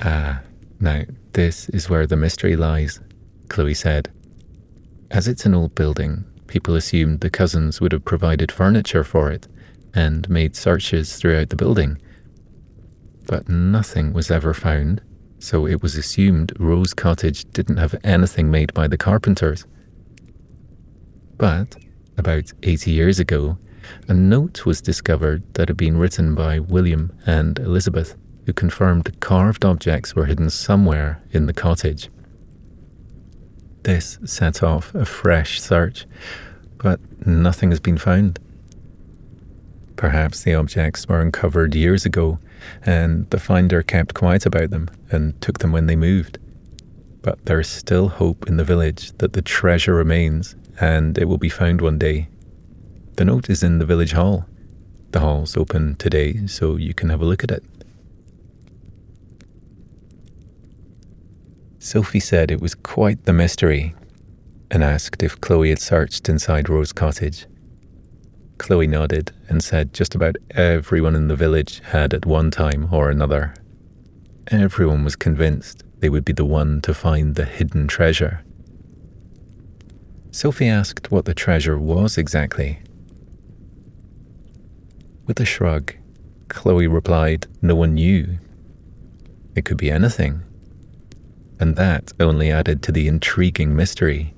Ah, 0.01 0.41
now 0.79 1.03
this 1.33 1.69
is 1.69 1.89
where 1.89 2.07
the 2.07 2.17
mystery 2.17 2.55
lies, 2.55 2.99
Chloe 3.47 3.75
said. 3.75 4.11
As 5.11 5.27
it's 5.27 5.45
an 5.45 5.53
old 5.53 5.75
building, 5.75 6.25
people 6.47 6.75
assumed 6.75 7.19
the 7.19 7.29
cousins 7.29 7.79
would 7.79 7.91
have 7.91 8.03
provided 8.03 8.51
furniture 8.51 9.03
for 9.03 9.31
it 9.31 9.47
and 9.93 10.29
made 10.29 10.55
searches 10.55 11.15
throughout 11.15 11.49
the 11.49 11.55
building. 11.55 12.01
But 13.27 13.47
nothing 13.47 14.13
was 14.13 14.31
ever 14.31 14.53
found, 14.53 15.01
so 15.37 15.67
it 15.67 15.83
was 15.83 15.95
assumed 15.95 16.53
Rose 16.57 16.93
Cottage 16.93 17.45
didn't 17.51 17.77
have 17.77 17.95
anything 18.03 18.49
made 18.49 18.73
by 18.73 18.87
the 18.87 18.97
carpenters. 18.97 19.65
But 21.41 21.75
about 22.19 22.53
80 22.61 22.91
years 22.91 23.19
ago, 23.19 23.57
a 24.07 24.13
note 24.13 24.63
was 24.63 24.79
discovered 24.79 25.41
that 25.55 25.69
had 25.69 25.75
been 25.75 25.97
written 25.97 26.35
by 26.35 26.59
William 26.59 27.17
and 27.25 27.57
Elizabeth, 27.57 28.15
who 28.45 28.53
confirmed 28.53 29.19
carved 29.21 29.65
objects 29.65 30.15
were 30.15 30.27
hidden 30.27 30.51
somewhere 30.51 31.23
in 31.31 31.47
the 31.47 31.53
cottage. 31.53 32.11
This 33.81 34.19
set 34.23 34.61
off 34.61 34.93
a 34.93 35.03
fresh 35.03 35.59
search, 35.59 36.05
but 36.77 36.99
nothing 37.25 37.71
has 37.71 37.79
been 37.79 37.97
found. 37.97 38.37
Perhaps 39.95 40.43
the 40.43 40.53
objects 40.53 41.07
were 41.07 41.21
uncovered 41.21 41.73
years 41.73 42.05
ago, 42.05 42.37
and 42.85 43.27
the 43.31 43.39
finder 43.39 43.81
kept 43.81 44.13
quiet 44.13 44.45
about 44.45 44.69
them 44.69 44.91
and 45.09 45.41
took 45.41 45.57
them 45.57 45.71
when 45.71 45.87
they 45.87 45.95
moved. 45.95 46.37
But 47.23 47.45
there's 47.45 47.67
still 47.67 48.09
hope 48.09 48.47
in 48.47 48.57
the 48.57 48.63
village 48.63 49.11
that 49.17 49.33
the 49.33 49.41
treasure 49.41 49.95
remains 49.95 50.55
and 50.81 51.17
it 51.17 51.25
will 51.25 51.37
be 51.37 51.47
found 51.47 51.79
one 51.79 51.99
day. 51.99 52.27
The 53.15 53.25
note 53.25 53.49
is 53.49 53.61
in 53.61 53.77
the 53.77 53.85
village 53.85 54.13
hall. 54.13 54.47
The 55.11 55.19
hall's 55.19 55.55
open 55.55 55.95
today, 55.95 56.47
so 56.47 56.75
you 56.75 56.93
can 56.93 57.09
have 57.09 57.21
a 57.21 57.25
look 57.25 57.43
at 57.43 57.51
it. 57.51 57.63
Sophie 61.77 62.19
said 62.19 62.49
it 62.49 62.61
was 62.61 62.75
quite 62.75 63.25
the 63.25 63.33
mystery 63.33 63.93
and 64.71 64.83
asked 64.83 65.21
if 65.21 65.39
Chloe 65.41 65.69
had 65.69 65.79
searched 65.79 66.29
inside 66.29 66.69
Rose 66.69 66.93
Cottage. 66.93 67.45
Chloe 68.57 68.87
nodded 68.87 69.31
and 69.49 69.63
said 69.63 69.93
just 69.93 70.15
about 70.15 70.37
everyone 70.51 71.15
in 71.15 71.27
the 71.27 71.35
village 71.35 71.81
had 71.85 72.13
at 72.13 72.25
one 72.25 72.49
time 72.51 72.87
or 72.91 73.09
another. 73.09 73.53
Everyone 74.47 75.03
was 75.03 75.15
convinced 75.15 75.83
they 75.99 76.09
would 76.09 76.25
be 76.25 76.33
the 76.33 76.45
one 76.45 76.81
to 76.81 76.93
find 76.93 77.35
the 77.35 77.45
hidden 77.45 77.87
treasure. 77.87 78.43
Sophie 80.31 80.67
asked 80.69 81.11
what 81.11 81.25
the 81.25 81.33
treasure 81.33 81.77
was 81.77 82.17
exactly. 82.17 82.79
With 85.27 85.39
a 85.41 85.45
shrug, 85.45 85.93
Chloe 86.47 86.87
replied 86.87 87.47
no 87.61 87.75
one 87.75 87.95
knew. 87.95 88.39
It 89.55 89.65
could 89.65 89.77
be 89.77 89.91
anything. 89.91 90.41
And 91.59 91.75
that 91.75 92.13
only 92.19 92.49
added 92.49 92.81
to 92.83 92.91
the 92.93 93.07
intriguing 93.07 93.75
mystery. 93.75 94.33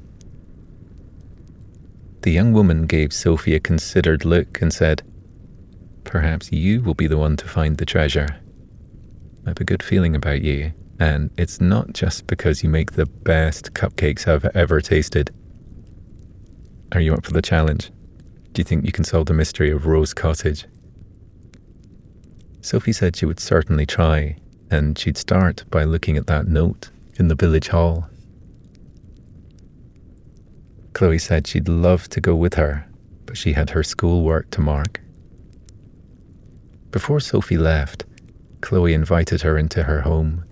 The 2.24 2.32
young 2.32 2.54
woman 2.54 2.86
gave 2.88 3.14
Sophie 3.14 3.56
a 3.56 3.60
considered 3.60 4.26
look 4.26 4.62
and 4.62 4.74
said, 4.74 5.04
Perhaps 6.04 6.52
you 6.52 6.82
will 6.82 6.94
be 6.96 7.08
the 7.08 7.18
one 7.18 7.38
to 7.38 7.48
find 7.48 7.78
the 7.78 7.86
treasure. 7.86 8.40
I 9.46 9.50
have 9.50 9.60
a 9.60 9.64
good 9.64 9.84
feeling 9.84 10.16
about 10.16 10.42
you, 10.42 10.74
and 11.00 11.30
it's 11.38 11.62
not 11.62 11.94
just 11.94 12.28
because 12.28 12.64
you 12.64 12.70
make 12.70 12.94
the 12.94 13.06
best 13.06 13.74
cupcakes 13.74 14.28
I've 14.28 14.46
ever 14.56 14.82
tasted. 14.82 15.32
Are 16.94 17.02
you 17.02 17.16
up 17.16 17.26
for 17.26 17.34
the 17.34 17.42
challenge? 17.42 17.90
Do 18.52 18.60
you 18.60 18.64
think 18.64 18.86
you 18.86 18.92
can 18.92 19.04
solve 19.04 19.26
the 19.26 19.34
mystery 19.34 19.72
of 19.72 19.88
Rose 19.88 20.14
Cottage? 20.14 20.66
Sophie 22.62 22.94
said 22.94 23.16
she 23.16 23.26
would 23.26 23.40
certainly 23.40 23.88
try, 23.88 24.38
and 24.70 24.98
she'd 24.98 25.18
start 25.18 25.66
by 25.72 25.86
looking 25.86 26.18
at 26.18 26.28
that 26.28 26.48
note 26.48 26.92
in 27.16 27.30
the 27.30 27.36
village 27.36 27.70
hall. 27.70 28.10
Chloe 30.94 31.18
said 31.18 31.48
she'd 31.48 31.68
love 31.68 32.08
to 32.10 32.22
go 32.22 32.36
with 32.36 32.54
her, 32.54 32.88
but 33.26 33.38
she 33.38 33.54
had 33.54 33.72
her 33.72 33.82
schoolwork 33.82 34.52
to 34.52 34.62
mark. 34.62 35.02
Before 36.92 37.20
Sophie 37.20 37.58
left, 37.58 38.06
Chloe 38.62 38.94
invited 38.94 39.42
her 39.42 39.58
into 39.58 39.84
her 39.84 40.02
home 40.02 40.46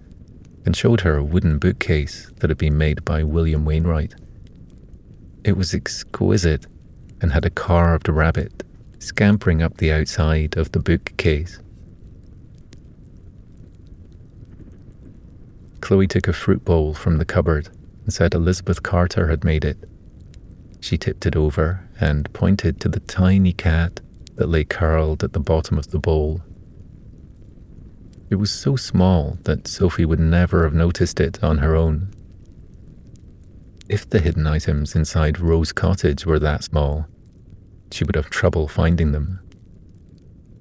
and 0.66 0.76
showed 0.76 1.02
her 1.02 1.18
a 1.18 1.24
wooden 1.24 1.60
bookcase 1.60 2.32
that 2.38 2.50
had 2.50 2.58
been 2.58 2.80
made 2.80 3.06
by 3.06 3.24
William 3.24 3.64
Wainwright. 3.64 4.16
It 5.44 5.58
was 5.58 5.74
exquisite 5.74 6.68
and 7.20 7.32
had 7.32 7.46
a 7.46 7.50
carved 7.50 8.08
rabbit 8.08 8.64
scampering 9.00 9.64
up 9.64 9.78
the 9.78 9.92
outside 9.92 10.56
of 10.56 10.72
the 10.72 10.80
bookcase. 10.80 11.60
Chloe 15.82 16.08
took 16.08 16.28
a 16.28 16.34
fruit 16.34 16.64
bowl 16.64 16.94
from 16.94 17.18
the 17.18 17.26
cupboard 17.26 17.70
and 18.04 18.14
said 18.14 18.36
Elizabeth 18.36 18.84
Carter 18.84 19.30
had 19.30 19.44
made 19.44 19.66
it. 19.66 19.78
She 20.80 20.98
tipped 20.98 21.26
it 21.26 21.36
over 21.36 21.88
and 22.00 22.32
pointed 22.34 22.80
to 22.82 22.90
the 22.90 23.00
tiny 23.00 23.54
cat 23.54 24.00
that 24.36 24.48
lay 24.48 24.64
curled 24.64 25.24
at 25.24 25.34
the 25.34 25.40
bottom 25.40 25.78
of 25.78 25.90
the 25.90 26.00
bowl. 26.00 26.42
It 28.30 28.36
was 28.36 28.52
so 28.52 28.76
small 28.76 29.40
that 29.44 29.68
Sophie 29.68 30.06
would 30.06 30.20
never 30.20 30.64
have 30.64 30.74
noticed 30.74 31.20
it 31.20 31.44
on 31.44 31.58
her 31.58 31.76
own. 31.76 32.14
If 33.92 34.10
the 34.10 34.20
hidden 34.20 34.48
items 34.48 34.96
inside 34.96 35.42
Rose 35.42 35.74
Cottage 35.74 36.26
were 36.26 36.40
that 36.40 36.64
small, 36.64 37.08
she 37.92 38.06
would 38.06 38.16
have 38.16 38.30
trouble 38.30 38.70
finding 38.70 39.12
them. 39.12 39.42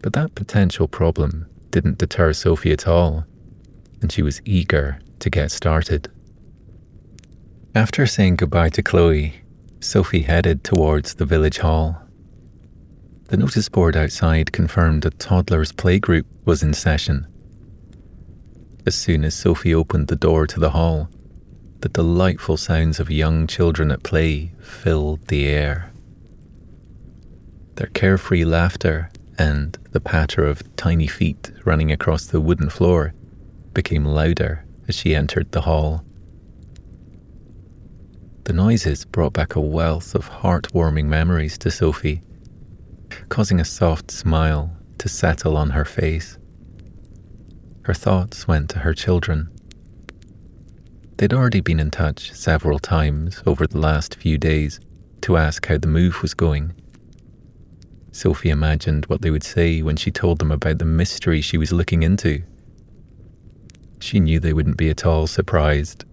But 0.03 0.15
that 0.15 0.35
potential 0.35 0.89
problem 0.89 1.47
didn't 1.71 1.99
deter 1.99 2.33
Sophie 2.33 2.73
at 2.73 2.89
all, 2.89 3.25
and 4.03 4.11
she 4.11 4.21
was 4.21 4.43
eager 4.45 4.99
to 5.21 5.31
get 5.31 5.53
started. 5.53 6.11
After 7.73 8.05
saying 8.05 8.35
goodbye 8.35 8.71
to 8.71 8.83
Chloe, 8.83 9.45
Sophie 9.79 10.23
headed 10.23 10.65
towards 10.65 11.15
the 11.15 11.25
village 11.25 11.59
hall. 11.59 12.03
The 13.29 13.37
notice 13.37 13.69
board 13.69 13.97
outside 13.97 14.51
confirmed 14.51 15.05
a 15.05 15.11
toddler's 15.11 15.71
playgroup 15.71 16.25
was 16.45 16.65
in 16.65 16.75
session. 16.75 17.29
As 18.85 18.97
soon 18.97 19.23
as 19.23 19.37
Sophie 19.37 19.73
opened 19.73 20.09
the 20.09 20.17
door 20.17 20.49
to 20.49 20.59
the 20.59 20.71
hall, 20.71 21.09
the 21.81 21.89
delightful 21.89 22.57
sounds 22.57 23.01
of 23.01 23.11
young 23.11 23.47
children 23.47 23.91
at 23.91 24.03
play 24.03 24.53
filled 24.61 25.27
the 25.29 25.47
air. 25.47 25.91
Their 27.77 27.87
carefree 27.89 28.45
laughter 28.45 29.11
and 29.39 29.79
the 29.93 30.01
patter 30.01 30.45
of 30.45 30.77
tiny 30.77 31.07
feet 31.07 31.51
running 31.65 31.91
across 31.91 32.27
the 32.27 32.41
wooden 32.41 32.69
floor 32.69 33.15
became 33.73 34.05
louder 34.05 34.67
as 34.89 34.95
she 34.95 35.15
entered 35.15 35.53
the 35.53 35.63
hall. 35.63 36.05
The 38.45 38.53
noises 38.53 39.07
brought 39.07 39.33
back 39.33 39.55
a 39.55 39.61
wealth 39.61 40.15
of 40.15 40.29
heartwarming 40.29 41.07
memories 41.07 41.57
to 41.59 41.71
Sophie, 41.71 42.23
causing 43.31 43.61
a 43.61 43.65
soft 43.65 44.11
smile 44.11 44.77
to 44.99 45.09
settle 45.09 45.57
on 45.57 45.71
her 45.71 45.87
face. 45.87 46.37
Her 47.83 47.95
thoughts 47.95 48.47
went 48.47 48.69
to 48.71 48.81
her 48.81 48.93
children 48.93 49.49
They'd 51.21 51.35
already 51.35 51.61
been 51.61 51.81
in 51.81 51.91
touch 51.91 52.33
several 52.33 52.79
times 52.79 53.43
over 53.45 53.67
the 53.67 53.77
last 53.77 54.15
few 54.15 54.39
days 54.39 54.81
to 55.21 55.37
ask 55.37 55.67
how 55.67 55.77
the 55.77 55.87
move 55.87 56.23
was 56.23 56.33
going. 56.33 56.73
Sophie 58.11 58.49
imagined 58.49 59.05
what 59.05 59.21
they 59.21 59.31
would 59.31 59.43
say 59.43 59.83
when 59.83 59.97
she 59.97 60.11
told 60.11 60.39
them 60.39 60.51
about 60.51 60.79
the 60.79 60.87
mystery 60.87 61.43
she 61.43 61.59
was 61.59 61.73
looking 61.75 62.03
into. 62.03 62.43
She 63.99 64.19
knew 64.19 64.41
they 64.41 64.55
wouldn't 64.55 64.79
be 64.79 64.89
at 64.89 65.05
all 65.05 65.27
surprised. 65.27 66.07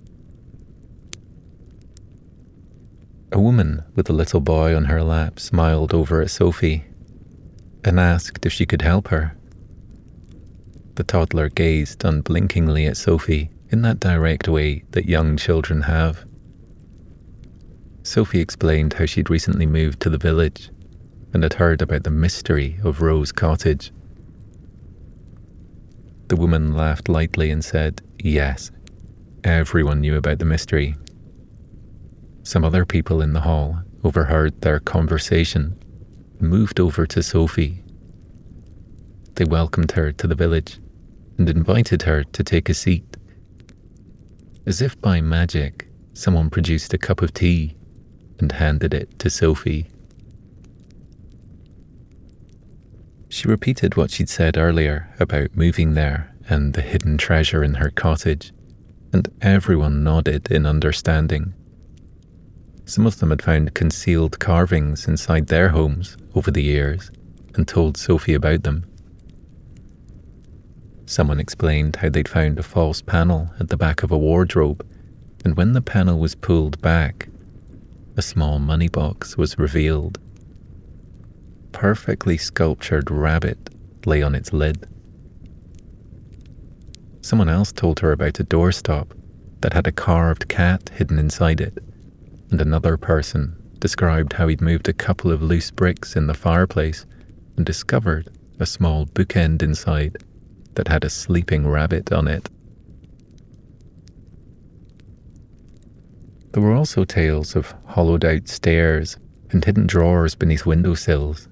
A 3.31 3.39
woman 3.39 3.85
with 3.95 4.09
a 4.09 4.13
little 4.13 4.41
boy 4.41 4.75
on 4.75 4.83
her 4.85 5.01
lap 5.01 5.39
smiled 5.39 5.93
over 5.93 6.21
at 6.21 6.31
Sophie 6.31 6.83
and 7.85 7.97
asked 7.97 8.45
if 8.45 8.51
she 8.51 8.65
could 8.65 8.81
help 8.81 9.07
her. 9.07 9.37
The 10.95 11.05
toddler 11.05 11.47
gazed 11.47 12.03
unblinkingly 12.03 12.85
at 12.87 12.97
Sophie 12.97 13.51
in 13.69 13.81
that 13.81 13.99
direct 13.99 14.47
way 14.47 14.83
that 14.91 15.05
young 15.05 15.37
children 15.37 15.81
have. 15.83 16.25
Sophie 18.03 18.39
explained 18.39 18.93
how 18.93 19.05
she'd 19.05 19.29
recently 19.29 19.65
moved 19.65 19.99
to 20.01 20.09
the 20.09 20.17
village 20.17 20.69
and 21.33 21.43
had 21.43 21.55
heard 21.55 21.81
about 21.81 22.03
the 22.03 22.09
mystery 22.09 22.79
of 22.83 23.01
Rose 23.01 23.31
Cottage. 23.31 23.91
The 26.29 26.37
woman 26.37 26.73
laughed 26.73 27.09
lightly 27.09 27.51
and 27.51 27.63
said, 27.63 28.01
Yes, 28.19 28.71
everyone 29.43 30.01
knew 30.01 30.15
about 30.15 30.39
the 30.39 30.45
mystery. 30.45 30.95
Some 32.43 32.63
other 32.63 32.85
people 32.85 33.21
in 33.21 33.33
the 33.33 33.41
hall 33.41 33.81
overheard 34.03 34.61
their 34.61 34.79
conversation 34.79 35.77
and 36.39 36.49
moved 36.49 36.79
over 36.79 37.05
to 37.07 37.21
Sophie. 37.21 37.83
They 39.35 39.45
welcomed 39.45 39.91
her 39.91 40.11
to 40.13 40.27
the 40.27 40.35
village 40.35 40.79
and 41.37 41.49
invited 41.49 42.03
her 42.03 42.23
to 42.23 42.43
take 42.43 42.69
a 42.69 42.73
seat. 42.73 43.17
As 44.67 44.81
if 44.81 44.99
by 44.99 45.21
magic, 45.21 45.87
someone 46.11 46.49
produced 46.49 46.93
a 46.93 46.97
cup 46.97 47.21
of 47.21 47.33
tea 47.33 47.77
and 48.37 48.51
handed 48.51 48.93
it 48.93 49.17
to 49.19 49.29
Sophie. 49.29 49.87
She 53.29 53.47
repeated 53.47 53.95
what 53.95 54.11
she'd 54.11 54.27
said 54.27 54.57
earlier 54.57 55.07
about 55.21 55.55
moving 55.55 55.93
there 55.93 56.35
and 56.49 56.73
the 56.73 56.81
hidden 56.81 57.17
treasure 57.17 57.63
in 57.63 57.75
her 57.75 57.91
cottage, 57.91 58.51
and 59.13 59.29
everyone 59.41 60.03
nodded 60.03 60.51
in 60.51 60.65
understanding. 60.65 61.53
Some 62.83 63.05
of 63.05 63.19
them 63.19 63.29
had 63.29 63.41
found 63.41 63.73
concealed 63.73 64.37
carvings 64.37 65.07
inside 65.07 65.47
their 65.47 65.69
homes 65.69 66.17
over 66.35 66.51
the 66.51 66.63
years 66.63 67.09
and 67.55 67.65
told 67.65 67.95
Sophie 67.95 68.33
about 68.33 68.63
them. 68.63 68.83
Someone 71.09 71.39
explained 71.39 71.95
how 71.95 72.09
they'd 72.09 72.27
found 72.27 72.59
a 72.59 72.63
false 72.63 73.01
panel 73.01 73.49
at 73.61 73.69
the 73.69 73.77
back 73.77 74.03
of 74.03 74.11
a 74.11 74.17
wardrobe, 74.17 74.85
and 75.45 75.55
when 75.55 75.71
the 75.71 75.81
panel 75.81 76.19
was 76.19 76.35
pulled 76.35 76.81
back, 76.81 77.29
a 78.17 78.21
small 78.21 78.59
money 78.59 78.89
box 78.89 79.37
was 79.37 79.57
revealed. 79.57 80.19
Perfectly 81.71 82.35
sculptured 82.35 83.09
rabbit 83.09 83.69
lay 84.05 84.21
on 84.21 84.35
its 84.35 84.51
lid. 84.51 84.85
Someone 87.21 87.49
else 87.49 87.71
told 87.71 88.01
her 88.01 88.11
about 88.11 88.41
a 88.41 88.43
doorstop 88.43 89.11
that 89.61 89.71
had 89.71 89.87
a 89.87 89.93
carved 89.93 90.49
cat 90.49 90.89
hidden 90.89 91.17
inside 91.19 91.61
it, 91.61 91.77
and 92.51 92.59
another 92.59 92.97
person 92.97 93.55
described 93.79 94.33
how 94.33 94.49
he'd 94.49 94.59
moved 94.59 94.89
a 94.89 94.93
couple 94.93 95.31
of 95.31 95.41
loose 95.41 95.71
bricks 95.71 96.17
in 96.17 96.27
the 96.27 96.33
fireplace 96.33 97.05
and 97.55 97.65
discovered 97.65 98.27
a 98.59 98.65
small 98.65 99.05
bookend 99.05 99.63
inside 99.63 100.17
that 100.77 100.87
had 100.87 101.03
a 101.03 101.09
sleeping 101.09 101.67
rabbit 101.67 102.13
on 102.13 102.27
it. 102.27 102.49
There 106.51 106.61
were 106.61 106.75
also 106.75 107.03
tales 107.03 107.55
of 107.55 107.73
hollowed 107.85 108.23
out 108.23 108.47
stairs 108.47 109.17
and 109.49 109.65
hidden 109.65 109.87
drawers 109.87 110.35
beneath 110.35 110.67
windowsills. 110.67 111.49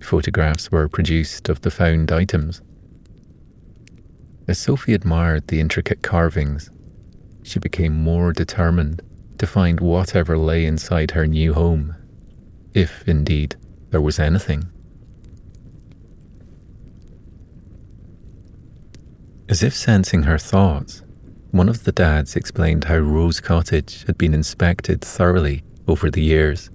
Photographs 0.00 0.70
were 0.70 0.88
produced 0.88 1.48
of 1.48 1.62
the 1.62 1.70
found 1.70 2.12
items. 2.12 2.60
As 4.46 4.58
Sophie 4.58 4.94
admired 4.94 5.48
the 5.48 5.60
intricate 5.60 6.02
carvings, 6.02 6.70
she 7.42 7.58
became 7.58 7.94
more 7.94 8.32
determined 8.34 9.00
to 9.38 9.46
find 9.46 9.80
whatever 9.80 10.36
lay 10.36 10.66
inside 10.66 11.12
her 11.12 11.26
new 11.26 11.54
home, 11.54 11.94
if 12.74 13.08
indeed 13.08 13.56
there 13.88 14.02
was 14.02 14.18
anything. 14.18 14.70
As 19.50 19.64
if 19.64 19.74
sensing 19.74 20.22
her 20.22 20.38
thoughts, 20.38 21.02
one 21.50 21.68
of 21.68 21.82
the 21.82 21.90
dads 21.90 22.36
explained 22.36 22.84
how 22.84 22.98
Rose 22.98 23.40
Cottage 23.40 24.04
had 24.04 24.16
been 24.16 24.32
inspected 24.32 25.00
thoroughly 25.00 25.64
over 25.88 26.08
the 26.08 26.22
years. 26.22 26.70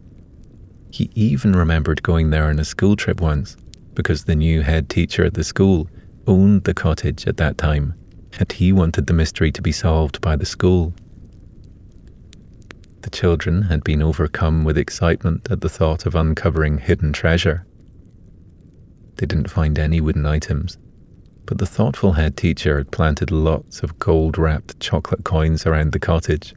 He 0.91 1.09
even 1.15 1.53
remembered 1.53 2.03
going 2.03 2.31
there 2.31 2.47
on 2.47 2.59
a 2.59 2.65
school 2.65 2.97
trip 2.97 3.21
once 3.21 3.55
because 3.93 4.25
the 4.25 4.35
new 4.35 4.61
head 4.61 4.89
teacher 4.89 5.23
at 5.23 5.35
the 5.35 5.43
school 5.45 5.87
owned 6.27 6.65
the 6.65 6.73
cottage 6.73 7.25
at 7.27 7.37
that 7.37 7.57
time 7.57 7.93
and 8.37 8.51
he 8.51 8.73
wanted 8.73 9.07
the 9.07 9.13
mystery 9.13 9.53
to 9.53 9.61
be 9.61 9.71
solved 9.71 10.19
by 10.19 10.35
the 10.35 10.45
school. 10.45 10.93
The 13.03 13.09
children 13.09 13.61
had 13.61 13.85
been 13.85 14.01
overcome 14.01 14.65
with 14.65 14.77
excitement 14.77 15.47
at 15.49 15.61
the 15.61 15.69
thought 15.69 16.05
of 16.05 16.13
uncovering 16.13 16.79
hidden 16.79 17.13
treasure. 17.13 17.65
They 19.15 19.25
didn't 19.25 19.49
find 19.49 19.79
any 19.79 20.01
wooden 20.01 20.25
items, 20.25 20.77
but 21.45 21.57
the 21.57 21.65
thoughtful 21.65 22.13
head 22.13 22.35
teacher 22.35 22.77
had 22.77 22.91
planted 22.91 23.31
lots 23.31 23.83
of 23.83 23.99
gold 23.99 24.37
wrapped 24.37 24.79
chocolate 24.79 25.23
coins 25.23 25.65
around 25.65 25.91
the 25.91 25.99
cottage 25.99 26.55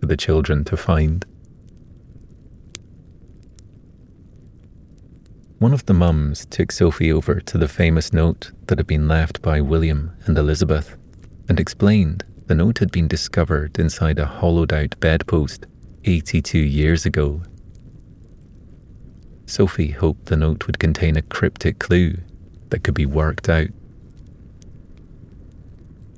for 0.00 0.06
the 0.06 0.16
children 0.16 0.64
to 0.64 0.76
find. 0.76 1.24
One 5.58 5.72
of 5.72 5.86
the 5.86 5.94
mums 5.94 6.44
took 6.46 6.72
Sophie 6.72 7.12
over 7.12 7.40
to 7.40 7.58
the 7.58 7.68
famous 7.68 8.12
note 8.12 8.50
that 8.66 8.78
had 8.78 8.86
been 8.86 9.06
left 9.06 9.42
by 9.42 9.60
William 9.60 10.12
and 10.26 10.36
Elizabeth 10.36 10.96
and 11.48 11.60
explained 11.60 12.24
the 12.46 12.54
note 12.54 12.78
had 12.78 12.90
been 12.90 13.06
discovered 13.06 13.78
inside 13.78 14.18
a 14.18 14.26
hollowed 14.26 14.72
out 14.72 14.98
bedpost 14.98 15.66
82 16.04 16.58
years 16.58 17.06
ago. 17.06 17.42
Sophie 19.46 19.90
hoped 19.90 20.26
the 20.26 20.36
note 20.36 20.66
would 20.66 20.78
contain 20.78 21.16
a 21.16 21.22
cryptic 21.22 21.78
clue 21.78 22.16
that 22.70 22.82
could 22.82 22.94
be 22.94 23.06
worked 23.06 23.48
out 23.48 23.68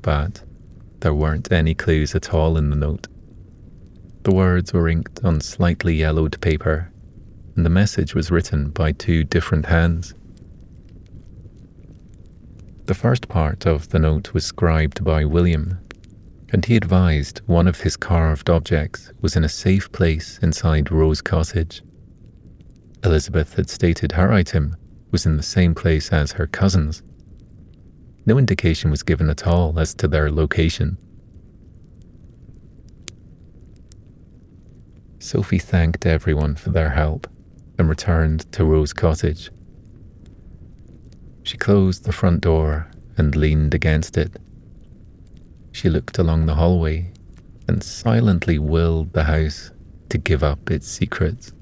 but 0.05 0.45
there 1.01 1.15
weren't 1.15 1.51
any 1.51 1.75
clues 1.75 2.15
at 2.15 2.33
all 2.33 2.59
in 2.59 2.69
the 2.69 2.77
note. 2.77 3.09
The 4.25 4.35
words 4.35 4.73
were 4.73 4.87
inked 4.87 5.25
on 5.25 5.41
slightly 5.41 5.95
yellowed 5.97 6.39
paper, 6.43 6.93
and 7.57 7.65
the 7.65 7.71
message 7.71 8.15
was 8.15 8.31
written 8.31 8.69
by 8.69 8.93
two 8.93 9.25
different 9.25 9.67
hands. 9.67 10.15
The 12.85 12.95
first 12.95 13.29
part 13.29 13.67
of 13.67 13.89
the 13.89 13.99
note 13.99 14.35
was 14.35 14.45
scribed 14.45 15.03
by 15.03 15.25
William, 15.25 15.79
and 16.51 16.67
he 16.67 16.77
advised 16.77 17.41
one 17.47 17.67
of 17.67 17.81
his 17.81 17.97
carved 17.97 18.51
objects 18.51 19.11
was 19.23 19.37
in 19.37 19.45
a 19.45 19.49
safe 19.49 19.91
place 19.91 20.39
inside 20.43 20.93
Rose 20.93 21.23
Cottage. 21.23 21.83
Elizabeth 23.03 23.55
had 23.55 23.71
stated 23.71 24.13
her 24.13 24.31
item 24.33 24.77
was 25.11 25.25
in 25.25 25.39
the 25.39 25.43
same 25.43 25.75
place 25.75 26.13
as 26.13 26.33
her 26.33 26.47
cousin's, 26.47 27.03
no 28.27 28.39
indication 28.39 28.91
was 28.91 29.03
given 29.03 29.29
at 29.29 29.47
all 29.47 29.79
as 29.79 29.95
to 29.95 30.09
their 30.09 30.31
location. 30.31 30.97
Sophie 35.19 35.59
thanked 35.59 36.07
everyone 36.07 36.55
for 36.55 36.71
their 36.71 36.91
help 36.91 37.27
and 37.79 37.89
returned 37.89 38.51
to 38.53 38.65
Rose 38.65 38.93
Cottage. 38.93 39.51
She 41.43 41.57
closed 41.57 42.05
the 42.05 42.13
front 42.13 42.41
door 42.41 42.91
and 43.17 43.37
leaned 43.37 43.75
against 43.75 44.17
it. 44.17 44.37
She 45.73 45.89
looked 45.89 46.19
along 46.19 46.47
the 46.47 46.55
hallway 46.55 47.11
and 47.67 47.83
silently 47.83 48.59
willed 48.59 49.13
the 49.13 49.25
house 49.25 49.71
to 50.11 50.19
give 50.19 50.43
up 50.43 50.71
its 50.71 50.87
secrets. 50.87 51.53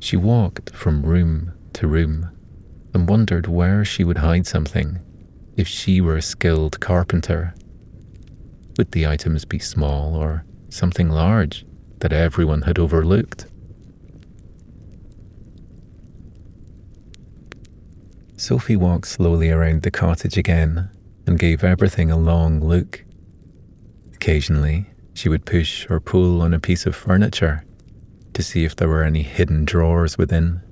She 0.00 0.16
walked 0.16 0.70
from 0.70 1.04
room 1.04 1.52
to 1.74 1.86
room 1.86 2.30
and 2.94 3.08
wondered 3.08 3.46
where 3.46 3.84
she 3.84 4.04
would 4.04 4.18
hide 4.18 4.46
something 4.46 5.00
if 5.56 5.66
she 5.66 6.00
were 6.00 6.16
a 6.16 6.22
skilled 6.22 6.80
carpenter. 6.80 7.54
Would 8.76 8.92
the 8.92 9.06
items 9.06 9.44
be 9.44 9.58
small 9.58 10.14
or 10.14 10.44
something 10.70 11.10
large 11.10 11.66
that 11.98 12.12
everyone 12.12 12.62
had 12.62 12.78
overlooked? 12.78 13.46
Sophie 18.36 18.76
walked 18.76 19.08
slowly 19.08 19.50
around 19.50 19.82
the 19.82 19.90
cottage 19.90 20.38
again 20.38 20.88
and 21.26 21.40
gave 21.40 21.64
everything 21.64 22.10
a 22.10 22.16
long 22.16 22.60
look. 22.60 23.04
Occasionally, 24.14 24.86
she 25.12 25.28
would 25.28 25.44
push 25.44 25.86
or 25.90 25.98
pull 25.98 26.40
on 26.40 26.54
a 26.54 26.60
piece 26.60 26.86
of 26.86 26.94
furniture 26.94 27.64
to 28.34 28.42
see 28.44 28.64
if 28.64 28.76
there 28.76 28.88
were 28.88 29.02
any 29.02 29.22
hidden 29.22 29.64
drawers 29.64 30.16
within. 30.16 30.62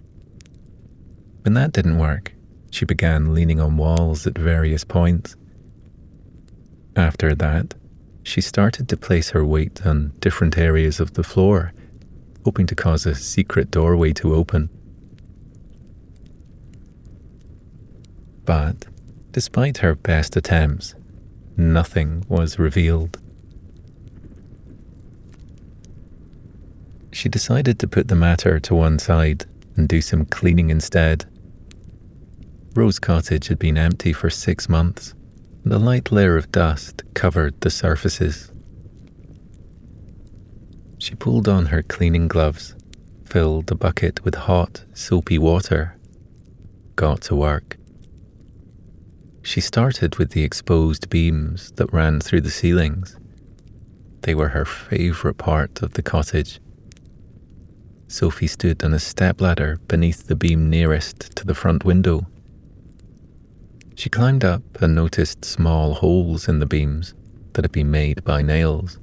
When 1.47 1.55
that 1.55 1.71
didn't 1.71 1.99
work, 1.99 2.33
she 2.73 2.85
began 2.85 3.33
leaning 3.33 3.61
on 3.61 3.77
walls 3.77 4.27
at 4.27 4.37
various 4.37 4.83
points. 4.83 5.37
After 6.97 7.37
that, 7.37 7.75
she 8.25 8.41
started 8.41 8.89
to 8.89 8.97
place 8.97 9.31
her 9.31 9.45
weight 9.45 9.87
on 9.87 10.13
different 10.19 10.59
areas 10.59 10.99
of 10.99 11.15
the 11.15 11.23
floor, 11.23 11.73
hoping 12.45 12.67
to 12.67 12.75
cause 12.75 13.07
a 13.07 13.15
secret 13.15 13.71
doorway 13.71 14.13
to 14.15 14.35
open. 14.35 14.71
But, 18.45 18.87
despite 19.31 19.79
her 19.79 19.95
best 19.95 20.37
attempts, 20.37 20.97
nothing 21.57 22.25
was 22.29 22.59
revealed. 22.59 23.21
She 27.13 27.29
decided 27.29 27.79
to 27.79 27.87
put 27.87 28.09
the 28.09 28.17
matter 28.17 28.59
to 28.59 28.75
one 28.75 28.99
side 28.99 29.47
and 29.77 29.89
do 29.89 30.01
some 30.01 30.25
cleaning 30.25 30.71
instead. 30.71 31.25
Rose 32.77 32.99
Cottage 32.99 33.49
had 33.49 33.59
been 33.59 33.79
empty 33.79 34.13
for 34.13 34.29
six 34.29 34.69
months, 34.69 35.15
and 35.65 35.73
a 35.73 35.79
light 35.79 36.13
layer 36.13 36.37
of 36.37 36.53
dust 36.53 37.03
covered 37.15 37.59
the 37.63 37.71
surfaces. 37.71 38.53
She 40.99 41.15
pulled 41.15 41.49
on 41.49 41.67
her 41.67 41.83
cleaning 41.83 42.29
gloves, 42.29 42.77
filled 43.25 43.71
a 43.71 43.75
bucket 43.75 44.23
with 44.27 44.35
hot, 44.35 44.85
soapy 44.93 45.39
water, 45.39 45.97
got 46.97 47.23
to 47.23 47.35
work. 47.35 47.79
She 49.41 49.63
started 49.63 50.17
with 50.17 50.33
the 50.33 50.45
exposed 50.45 51.09
beams 51.09 51.73
that 51.77 51.95
ran 51.95 52.21
through 52.21 52.43
the 52.43 52.51
ceilings. 52.51 53.17
They 54.21 54.35
were 54.35 54.49
her 54.51 54.67
favourite 54.67 55.39
part 55.39 55.81
of 55.81 55.95
the 55.95 56.03
cottage. 56.03 56.61
Sophie 58.07 58.47
stood 58.47 58.85
on 58.85 58.93
a 58.93 58.99
stepladder 58.99 59.79
beneath 59.89 60.27
the 60.27 60.37
beam 60.37 60.69
nearest 60.69 61.35
to 61.37 61.47
the 61.47 61.55
front 61.55 61.83
window 61.83 62.27
she 63.97 64.11
climbed 64.11 64.45
up 64.45 64.63
and 64.81 64.95
noticed 64.95 65.45
small 65.45 65.95
holes 65.95 66.49
in 66.49 66.61
the 66.61 66.67
beams 66.67 67.15
that 67.55 67.65
had 67.65 67.73
been 67.73 67.91
made 67.91 68.23
by 68.25 68.43
nails. 68.43 68.99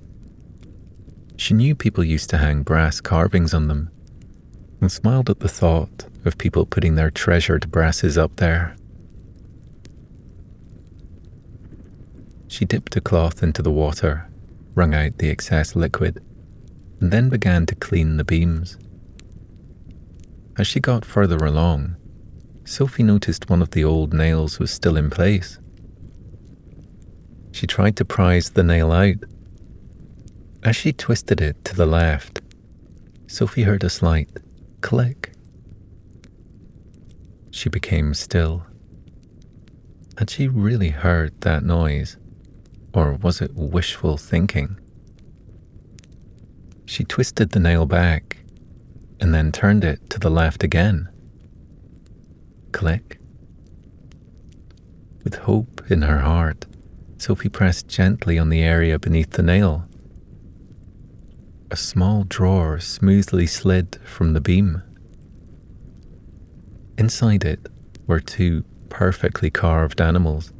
She 1.35 1.55
knew 1.55 1.73
people 1.75 2.03
used 2.03 2.29
to 2.29 2.37
hang 2.37 2.61
brass 2.61 3.01
carvings 3.01 3.55
on 3.55 3.67
them 3.67 3.89
and 4.79 4.91
smiled 4.91 5.31
at 5.31 5.39
the 5.39 5.49
thought 5.49 6.05
of 6.25 6.37
people 6.37 6.67
putting 6.67 6.93
their 6.93 7.09
treasured 7.09 7.71
brasses 7.71 8.19
up 8.19 8.35
there. 8.35 8.75
She 12.47 12.63
dipped 12.63 12.95
a 12.95 13.01
cloth 13.01 13.41
into 13.41 13.63
the 13.63 13.71
water, 13.71 14.29
wrung 14.75 14.93
out 14.93 15.17
the 15.17 15.29
excess 15.29 15.75
liquid, 15.75 16.23
and 16.99 17.11
then 17.11 17.29
began 17.29 17.65
to 17.65 17.75
clean 17.75 18.17
the 18.17 18.23
beams. 18.23 18.77
As 20.55 20.67
she 20.67 20.79
got 20.79 21.03
further 21.03 21.37
along, 21.37 21.95
Sophie 22.65 23.03
noticed 23.03 23.49
one 23.49 23.61
of 23.61 23.71
the 23.71 23.83
old 23.83 24.13
nails 24.13 24.57
was 24.57 24.71
still 24.71 24.95
in 24.95 25.09
place. 25.09 25.59
She 27.51 27.67
tried 27.67 27.95
to 27.97 28.05
prise 28.05 28.51
the 28.51 28.63
nail 28.63 28.91
out. 28.91 29.17
As 30.63 30.75
she 30.75 30.93
twisted 30.93 31.41
it 31.41 31.63
to 31.65 31.75
the 31.75 31.85
left, 31.85 32.41
Sophie 33.27 33.63
heard 33.63 33.83
a 33.83 33.89
slight 33.89 34.29
click. 34.81 35.33
She 37.51 37.69
became 37.69 38.13
still. 38.13 38.65
Had 40.17 40.29
she 40.29 40.47
really 40.47 40.89
heard 40.89 41.39
that 41.41 41.63
noise, 41.63 42.17
or 42.93 43.13
was 43.13 43.41
it 43.41 43.51
wishful 43.55 44.17
thinking? 44.17 44.79
She 46.85 47.03
twisted 47.03 47.51
the 47.51 47.59
nail 47.59 47.85
back 47.85 48.37
and 49.19 49.33
then 49.33 49.51
turned 49.51 49.83
it 49.83 50.09
to 50.11 50.19
the 50.19 50.29
left 50.29 50.63
again. 50.63 51.09
Click. 52.73 53.19
With 55.23 55.35
hope 55.35 55.83
in 55.89 56.01
her 56.01 56.19
heart, 56.19 56.65
Sophie 57.17 57.47
pressed 57.47 57.87
gently 57.87 58.37
on 58.37 58.49
the 58.49 58.61
area 58.61 58.99
beneath 58.99 59.29
the 59.29 59.43
nail. 59.43 59.87
A 61.71 61.77
small 61.77 62.25
drawer 62.25 62.79
smoothly 62.79 63.47
slid 63.47 63.99
from 64.03 64.33
the 64.33 64.41
beam. 64.41 64.81
Inside 66.97 67.45
it 67.45 67.69
were 68.07 68.19
two 68.19 68.65
perfectly 68.89 69.49
carved 69.49 70.01
animals. 70.01 70.51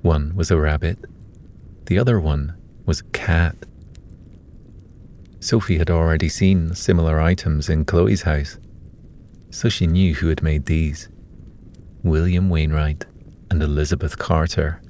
One 0.00 0.34
was 0.34 0.50
a 0.50 0.58
rabbit, 0.58 0.98
the 1.86 1.98
other 1.98 2.18
one 2.18 2.54
was 2.84 3.00
a 3.00 3.10
cat. 3.12 3.54
Sophie 5.40 5.78
had 5.78 5.90
already 5.90 6.28
seen 6.28 6.74
similar 6.74 7.20
items 7.20 7.68
in 7.68 7.84
Chloe's 7.84 8.22
house 8.22 8.58
so 9.52 9.68
she 9.68 9.86
knew 9.86 10.14
who 10.14 10.28
had 10.28 10.42
made 10.42 10.64
these 10.64 11.08
William 12.02 12.48
Wainwright 12.48 13.04
and 13.50 13.62
Elizabeth 13.62 14.18
Carter. 14.18 14.80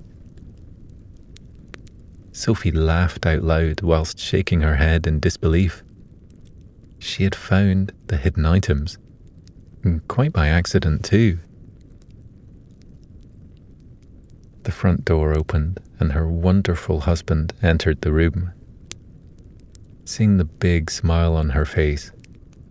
Sophie 2.31 2.71
laughed 2.71 3.27
out 3.27 3.43
loud 3.43 3.83
whilst 3.83 4.19
shaking 4.19 4.63
her 4.63 4.77
head 4.77 5.07
in 5.07 5.21
disbelief. 5.21 5.83
She 6.99 7.25
had 7.25 7.35
found 7.35 7.93
the 8.07 8.17
hidden 8.17 8.47
items, 8.47 8.99
quite 10.09 10.33
by 10.33 10.49
accident, 10.49 11.05
too. 11.05 11.41
The 14.63 14.73
front 14.73 15.05
door 15.05 15.37
opened 15.37 15.81
and 15.99 16.13
her 16.13 16.29
wonderful 16.29 17.01
husband 17.01 17.53
entered 17.63 18.01
the 18.01 18.13
room. 18.13 18.53
Seeing 20.05 20.37
the 20.37 20.45
big 20.45 20.91
smile 20.91 21.37
on 21.37 21.51
her 21.51 21.65
face, 21.67 22.13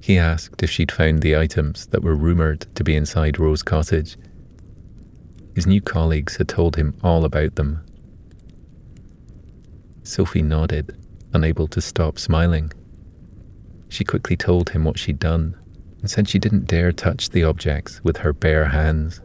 he 0.01 0.17
asked 0.17 0.63
if 0.63 0.69
she'd 0.69 0.91
found 0.91 1.21
the 1.21 1.37
items 1.37 1.85
that 1.87 2.03
were 2.03 2.15
rumoured 2.15 2.61
to 2.75 2.83
be 2.83 2.95
inside 2.95 3.39
Rose 3.39 3.61
Cottage. 3.61 4.17
His 5.53 5.67
new 5.67 5.79
colleagues 5.79 6.37
had 6.37 6.47
told 6.47 6.75
him 6.75 6.95
all 7.03 7.23
about 7.23 7.55
them. 7.55 7.85
Sophie 10.03 10.41
nodded, 10.41 10.97
unable 11.33 11.67
to 11.67 11.79
stop 11.79 12.17
smiling. 12.17 12.71
She 13.89 14.03
quickly 14.03 14.35
told 14.35 14.71
him 14.71 14.83
what 14.83 14.97
she'd 14.97 15.19
done 15.19 15.55
and 15.99 16.09
said 16.09 16.27
she 16.27 16.39
didn't 16.39 16.65
dare 16.65 16.91
touch 16.91 17.29
the 17.29 17.43
objects 17.43 18.03
with 18.03 18.17
her 18.17 18.33
bare 18.33 18.65
hands. 18.65 19.21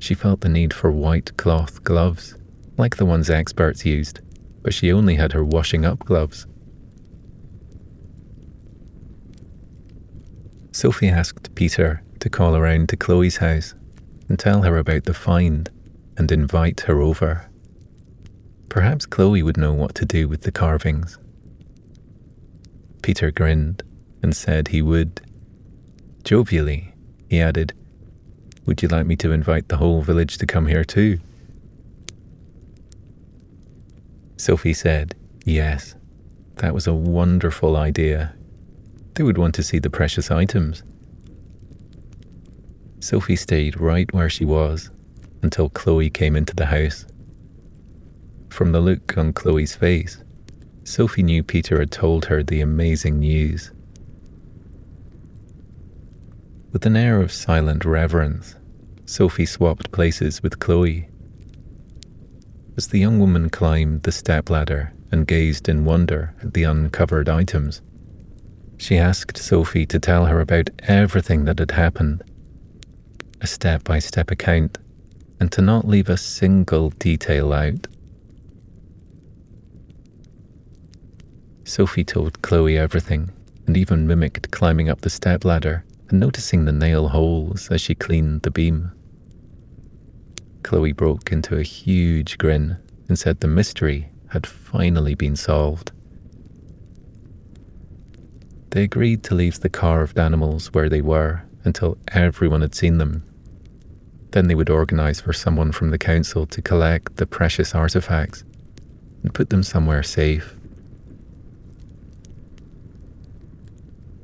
She 0.00 0.14
felt 0.14 0.40
the 0.40 0.48
need 0.48 0.74
for 0.74 0.90
white 0.90 1.36
cloth 1.36 1.84
gloves, 1.84 2.34
like 2.76 2.96
the 2.96 3.06
ones 3.06 3.30
experts 3.30 3.86
used, 3.86 4.20
but 4.62 4.74
she 4.74 4.92
only 4.92 5.14
had 5.14 5.32
her 5.32 5.44
washing 5.44 5.84
up 5.84 6.00
gloves. 6.00 6.46
Sophie 10.78 11.08
asked 11.08 11.52
Peter 11.56 12.04
to 12.20 12.30
call 12.30 12.54
around 12.54 12.88
to 12.88 12.96
Chloe's 12.96 13.38
house 13.38 13.74
and 14.28 14.38
tell 14.38 14.62
her 14.62 14.78
about 14.78 15.06
the 15.06 15.12
find 15.12 15.68
and 16.16 16.30
invite 16.30 16.82
her 16.82 17.00
over. 17.00 17.50
Perhaps 18.68 19.04
Chloe 19.04 19.42
would 19.42 19.56
know 19.56 19.72
what 19.72 19.96
to 19.96 20.04
do 20.04 20.28
with 20.28 20.42
the 20.42 20.52
carvings. 20.52 21.18
Peter 23.02 23.32
grinned 23.32 23.82
and 24.22 24.36
said 24.36 24.68
he 24.68 24.80
would. 24.80 25.20
Jovially, 26.22 26.92
he 27.28 27.40
added, 27.40 27.72
Would 28.64 28.80
you 28.80 28.86
like 28.86 29.06
me 29.06 29.16
to 29.16 29.32
invite 29.32 29.66
the 29.66 29.78
whole 29.78 30.02
village 30.02 30.38
to 30.38 30.46
come 30.46 30.68
here 30.68 30.84
too? 30.84 31.18
Sophie 34.36 34.74
said, 34.74 35.16
Yes, 35.44 35.96
that 36.58 36.72
was 36.72 36.86
a 36.86 36.94
wonderful 36.94 37.76
idea 37.76 38.37
they 39.18 39.24
would 39.24 39.36
want 39.36 39.52
to 39.52 39.64
see 39.64 39.80
the 39.80 39.90
precious 39.90 40.30
items. 40.30 40.84
Sophie 43.00 43.34
stayed 43.34 43.80
right 43.80 44.12
where 44.14 44.30
she 44.30 44.44
was 44.44 44.92
until 45.42 45.70
Chloe 45.70 46.08
came 46.08 46.36
into 46.36 46.54
the 46.54 46.66
house. 46.66 47.04
From 48.48 48.70
the 48.70 48.80
look 48.80 49.18
on 49.18 49.32
Chloe's 49.32 49.74
face, 49.74 50.22
Sophie 50.84 51.24
knew 51.24 51.42
Peter 51.42 51.80
had 51.80 51.90
told 51.90 52.26
her 52.26 52.44
the 52.44 52.60
amazing 52.60 53.18
news. 53.18 53.72
With 56.70 56.86
an 56.86 56.96
air 56.96 57.20
of 57.20 57.32
silent 57.32 57.84
reverence, 57.84 58.54
Sophie 59.04 59.46
swapped 59.46 59.90
places 59.90 60.44
with 60.44 60.60
Chloe. 60.60 61.08
As 62.76 62.86
the 62.86 63.00
young 63.00 63.18
woman 63.18 63.50
climbed 63.50 64.04
the 64.04 64.12
stepladder 64.12 64.92
and 65.10 65.26
gazed 65.26 65.68
in 65.68 65.84
wonder 65.84 66.36
at 66.40 66.54
the 66.54 66.62
uncovered 66.62 67.28
items, 67.28 67.82
she 68.78 68.96
asked 68.96 69.36
Sophie 69.36 69.84
to 69.86 69.98
tell 69.98 70.26
her 70.26 70.40
about 70.40 70.70
everything 70.84 71.44
that 71.44 71.58
had 71.58 71.72
happened, 71.72 72.22
a 73.40 73.46
step 73.46 73.84
by 73.84 73.98
step 73.98 74.30
account, 74.30 74.78
and 75.40 75.52
to 75.52 75.60
not 75.60 75.86
leave 75.86 76.08
a 76.08 76.16
single 76.16 76.90
detail 76.90 77.52
out. 77.52 77.86
Sophie 81.64 82.04
told 82.04 82.40
Chloe 82.40 82.78
everything 82.78 83.30
and 83.66 83.76
even 83.76 84.06
mimicked 84.06 84.50
climbing 84.50 84.88
up 84.88 85.02
the 85.02 85.10
step 85.10 85.44
ladder 85.44 85.84
and 86.08 86.18
noticing 86.18 86.64
the 86.64 86.72
nail 86.72 87.08
holes 87.08 87.70
as 87.70 87.80
she 87.80 87.94
cleaned 87.94 88.42
the 88.42 88.50
beam. 88.50 88.92
Chloe 90.62 90.92
broke 90.92 91.30
into 91.30 91.56
a 91.56 91.62
huge 91.62 92.38
grin 92.38 92.78
and 93.08 93.18
said 93.18 93.40
the 93.40 93.48
mystery 93.48 94.10
had 94.28 94.46
finally 94.46 95.14
been 95.14 95.36
solved. 95.36 95.92
They 98.70 98.82
agreed 98.84 99.22
to 99.24 99.34
leave 99.34 99.60
the 99.60 99.70
carved 99.70 100.18
animals 100.18 100.72
where 100.74 100.88
they 100.88 101.00
were 101.00 101.42
until 101.64 101.96
everyone 102.08 102.60
had 102.60 102.74
seen 102.74 102.98
them. 102.98 103.24
Then 104.32 104.46
they 104.46 104.54
would 104.54 104.68
organise 104.68 105.20
for 105.20 105.32
someone 105.32 105.72
from 105.72 105.90
the 105.90 105.98
council 105.98 106.46
to 106.46 106.60
collect 106.60 107.16
the 107.16 107.26
precious 107.26 107.72
artefacts 107.72 108.44
and 109.22 109.32
put 109.32 109.48
them 109.50 109.62
somewhere 109.62 110.02
safe. 110.02 110.54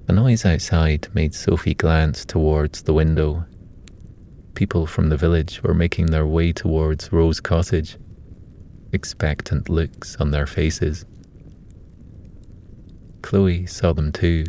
A 0.07 0.13
noise 0.13 0.45
outside 0.45 1.09
made 1.15 1.35
Sophie 1.35 1.75
glance 1.75 2.27
towards 2.27 2.83
the 2.83 2.93
window. 2.93 3.47
People 4.55 4.87
from 4.87 5.09
the 5.09 5.17
village 5.17 5.63
were 5.63 5.73
making 5.75 6.07
their 6.07 6.27
way 6.27 6.53
towards 6.53 7.11
Rose 7.11 7.41
Cottage, 7.41 7.97
expectant 8.93 9.71
looks 9.71 10.17
on 10.17 10.31
their 10.31 10.47
faces. 10.47 11.07
Chloe 13.25 13.65
saw 13.65 13.95
them 13.95 14.13
too 14.13 14.45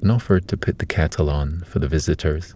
and 0.00 0.10
offered 0.10 0.48
to 0.48 0.56
put 0.56 0.78
the 0.78 0.86
kettle 0.86 1.28
on 1.28 1.60
for 1.66 1.80
the 1.80 1.86
visitors. 1.86 2.54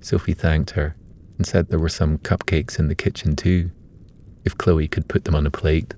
Sophie 0.00 0.34
thanked 0.34 0.70
her 0.72 0.96
and 1.36 1.46
said 1.46 1.68
there 1.68 1.78
were 1.78 1.88
some 1.88 2.18
cupcakes 2.18 2.76
in 2.76 2.88
the 2.88 2.96
kitchen 2.96 3.36
too, 3.36 3.70
if 4.44 4.58
Chloe 4.58 4.88
could 4.88 5.06
put 5.06 5.22
them 5.24 5.36
on 5.36 5.46
a 5.46 5.50
plate. 5.50 5.94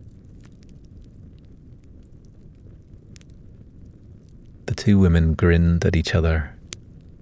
The 4.67 4.75
two 4.75 4.99
women 4.99 5.33
grinned 5.33 5.87
at 5.87 5.97
each 5.97 6.15
other 6.15 6.55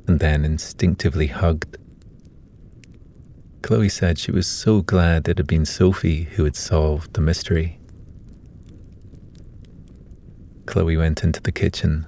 and 0.08 0.18
then 0.18 0.44
instinctively 0.44 1.28
hugged. 1.28 1.78
Chloe 3.62 3.88
said 3.88 4.18
she 4.18 4.32
was 4.32 4.48
so 4.48 4.82
glad 4.82 5.28
it 5.28 5.38
had 5.38 5.46
been 5.46 5.66
Sophie 5.66 6.24
who 6.24 6.42
had 6.42 6.56
solved 6.56 7.14
the 7.14 7.20
mystery. 7.20 7.78
Chloe 10.66 10.96
went 10.96 11.22
into 11.22 11.40
the 11.40 11.52
kitchen, 11.52 12.06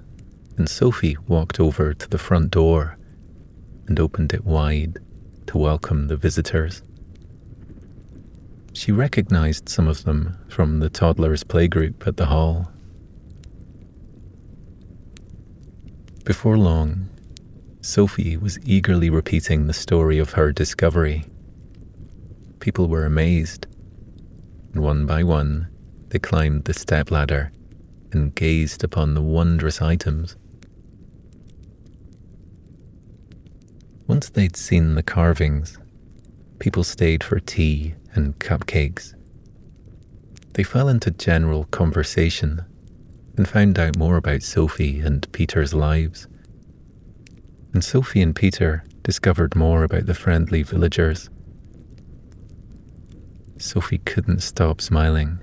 and 0.56 0.68
Sophie 0.68 1.16
walked 1.28 1.60
over 1.60 1.92
to 1.92 2.08
the 2.08 2.18
front 2.18 2.50
door 2.50 2.96
and 3.86 4.00
opened 4.00 4.32
it 4.32 4.44
wide 4.44 4.98
to 5.46 5.58
welcome 5.58 6.08
the 6.08 6.16
visitors. 6.16 6.82
She 8.72 8.92
recognized 8.92 9.68
some 9.68 9.88
of 9.88 10.04
them 10.04 10.36
from 10.48 10.80
the 10.80 10.90
toddlers' 10.90 11.44
playgroup 11.44 12.06
at 12.06 12.16
the 12.16 12.26
hall. 12.26 12.70
Before 16.24 16.58
long, 16.58 17.08
Sophie 17.80 18.36
was 18.36 18.58
eagerly 18.64 19.10
repeating 19.10 19.66
the 19.66 19.72
story 19.72 20.18
of 20.18 20.32
her 20.32 20.50
discovery. 20.50 21.24
People 22.58 22.88
were 22.88 23.04
amazed, 23.04 23.66
and 24.72 24.82
one 24.82 25.06
by 25.06 25.22
one 25.22 25.68
they 26.08 26.18
climbed 26.18 26.64
the 26.64 26.74
stepladder 26.74 27.52
and 28.12 28.34
gazed 28.34 28.84
upon 28.84 29.14
the 29.14 29.22
wondrous 29.22 29.82
items. 29.82 30.36
Once 34.06 34.28
they'd 34.30 34.56
seen 34.56 34.94
the 34.94 35.02
carvings, 35.02 35.78
people 36.58 36.84
stayed 36.84 37.24
for 37.24 37.40
tea 37.40 37.94
and 38.14 38.38
cupcakes. 38.38 39.14
They 40.54 40.62
fell 40.62 40.88
into 40.88 41.10
general 41.10 41.64
conversation 41.64 42.64
and 43.36 43.48
found 43.48 43.78
out 43.78 43.96
more 43.96 44.16
about 44.16 44.42
Sophie 44.42 45.00
and 45.00 45.30
Peter's 45.32 45.74
lives. 45.74 46.28
And 47.74 47.84
Sophie 47.84 48.22
and 48.22 48.34
Peter 48.34 48.84
discovered 49.02 49.54
more 49.54 49.84
about 49.84 50.06
the 50.06 50.14
friendly 50.14 50.62
villagers. 50.62 51.28
Sophie 53.58 53.98
couldn't 53.98 54.40
stop 54.40 54.80
smiling. 54.80 55.40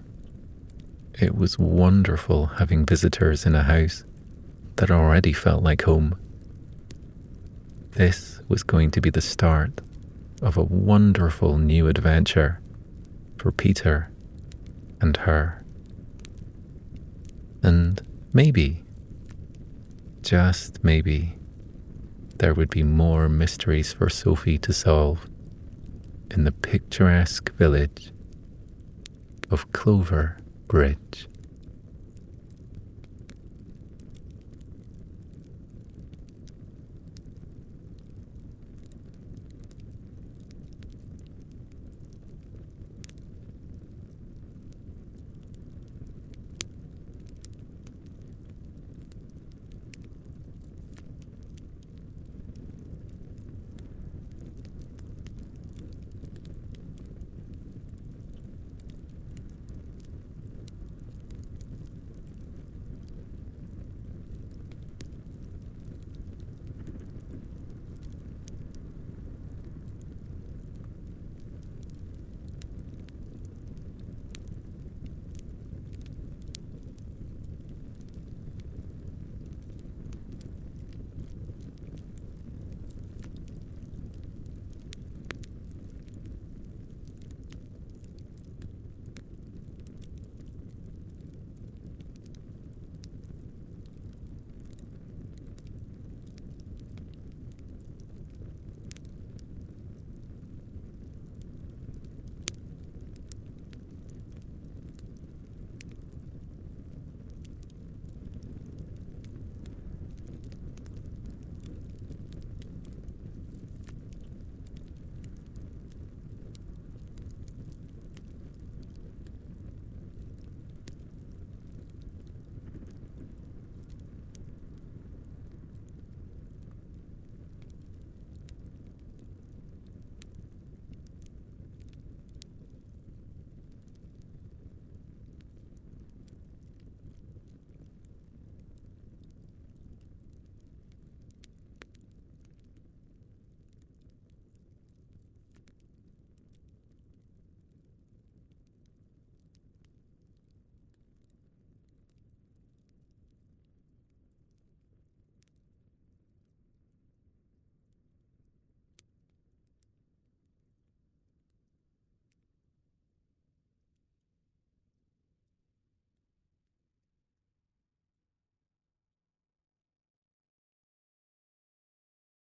It 1.24 1.38
was 1.38 1.58
wonderful 1.58 2.48
having 2.48 2.86
visitors 2.86 3.46
in 3.46 3.56
a 3.56 3.64
house 3.64 4.04
that 4.76 4.92
already 4.92 5.32
felt 5.32 5.64
like 5.64 5.84
home. 5.84 6.20
This 7.92 8.42
was 8.50 8.62
going 8.62 8.92
to 8.92 9.00
be 9.00 9.10
the 9.10 9.22
start 9.22 9.80
of 10.42 10.58
a 10.58 10.66
wonderful 10.66 11.58
new 11.58 11.88
adventure 11.88 12.60
for 13.38 13.54
Peter 13.54 14.12
and 15.00 15.16
her. 15.16 15.64
And 17.62 18.02
maybe, 18.34 18.84
just 20.24 20.84
maybe, 20.84 21.38
there 22.40 22.54
would 22.54 22.70
be 22.70 22.84
more 22.84 23.30
mysteries 23.30 23.94
for 23.94 24.10
Sophie 24.10 24.58
to 24.58 24.74
solve 24.74 25.26
in 26.32 26.44
the 26.44 26.52
picturesque 26.52 27.54
village 27.54 28.12
of 29.50 29.72
Clover 29.72 30.36
Bridge. 30.74 31.28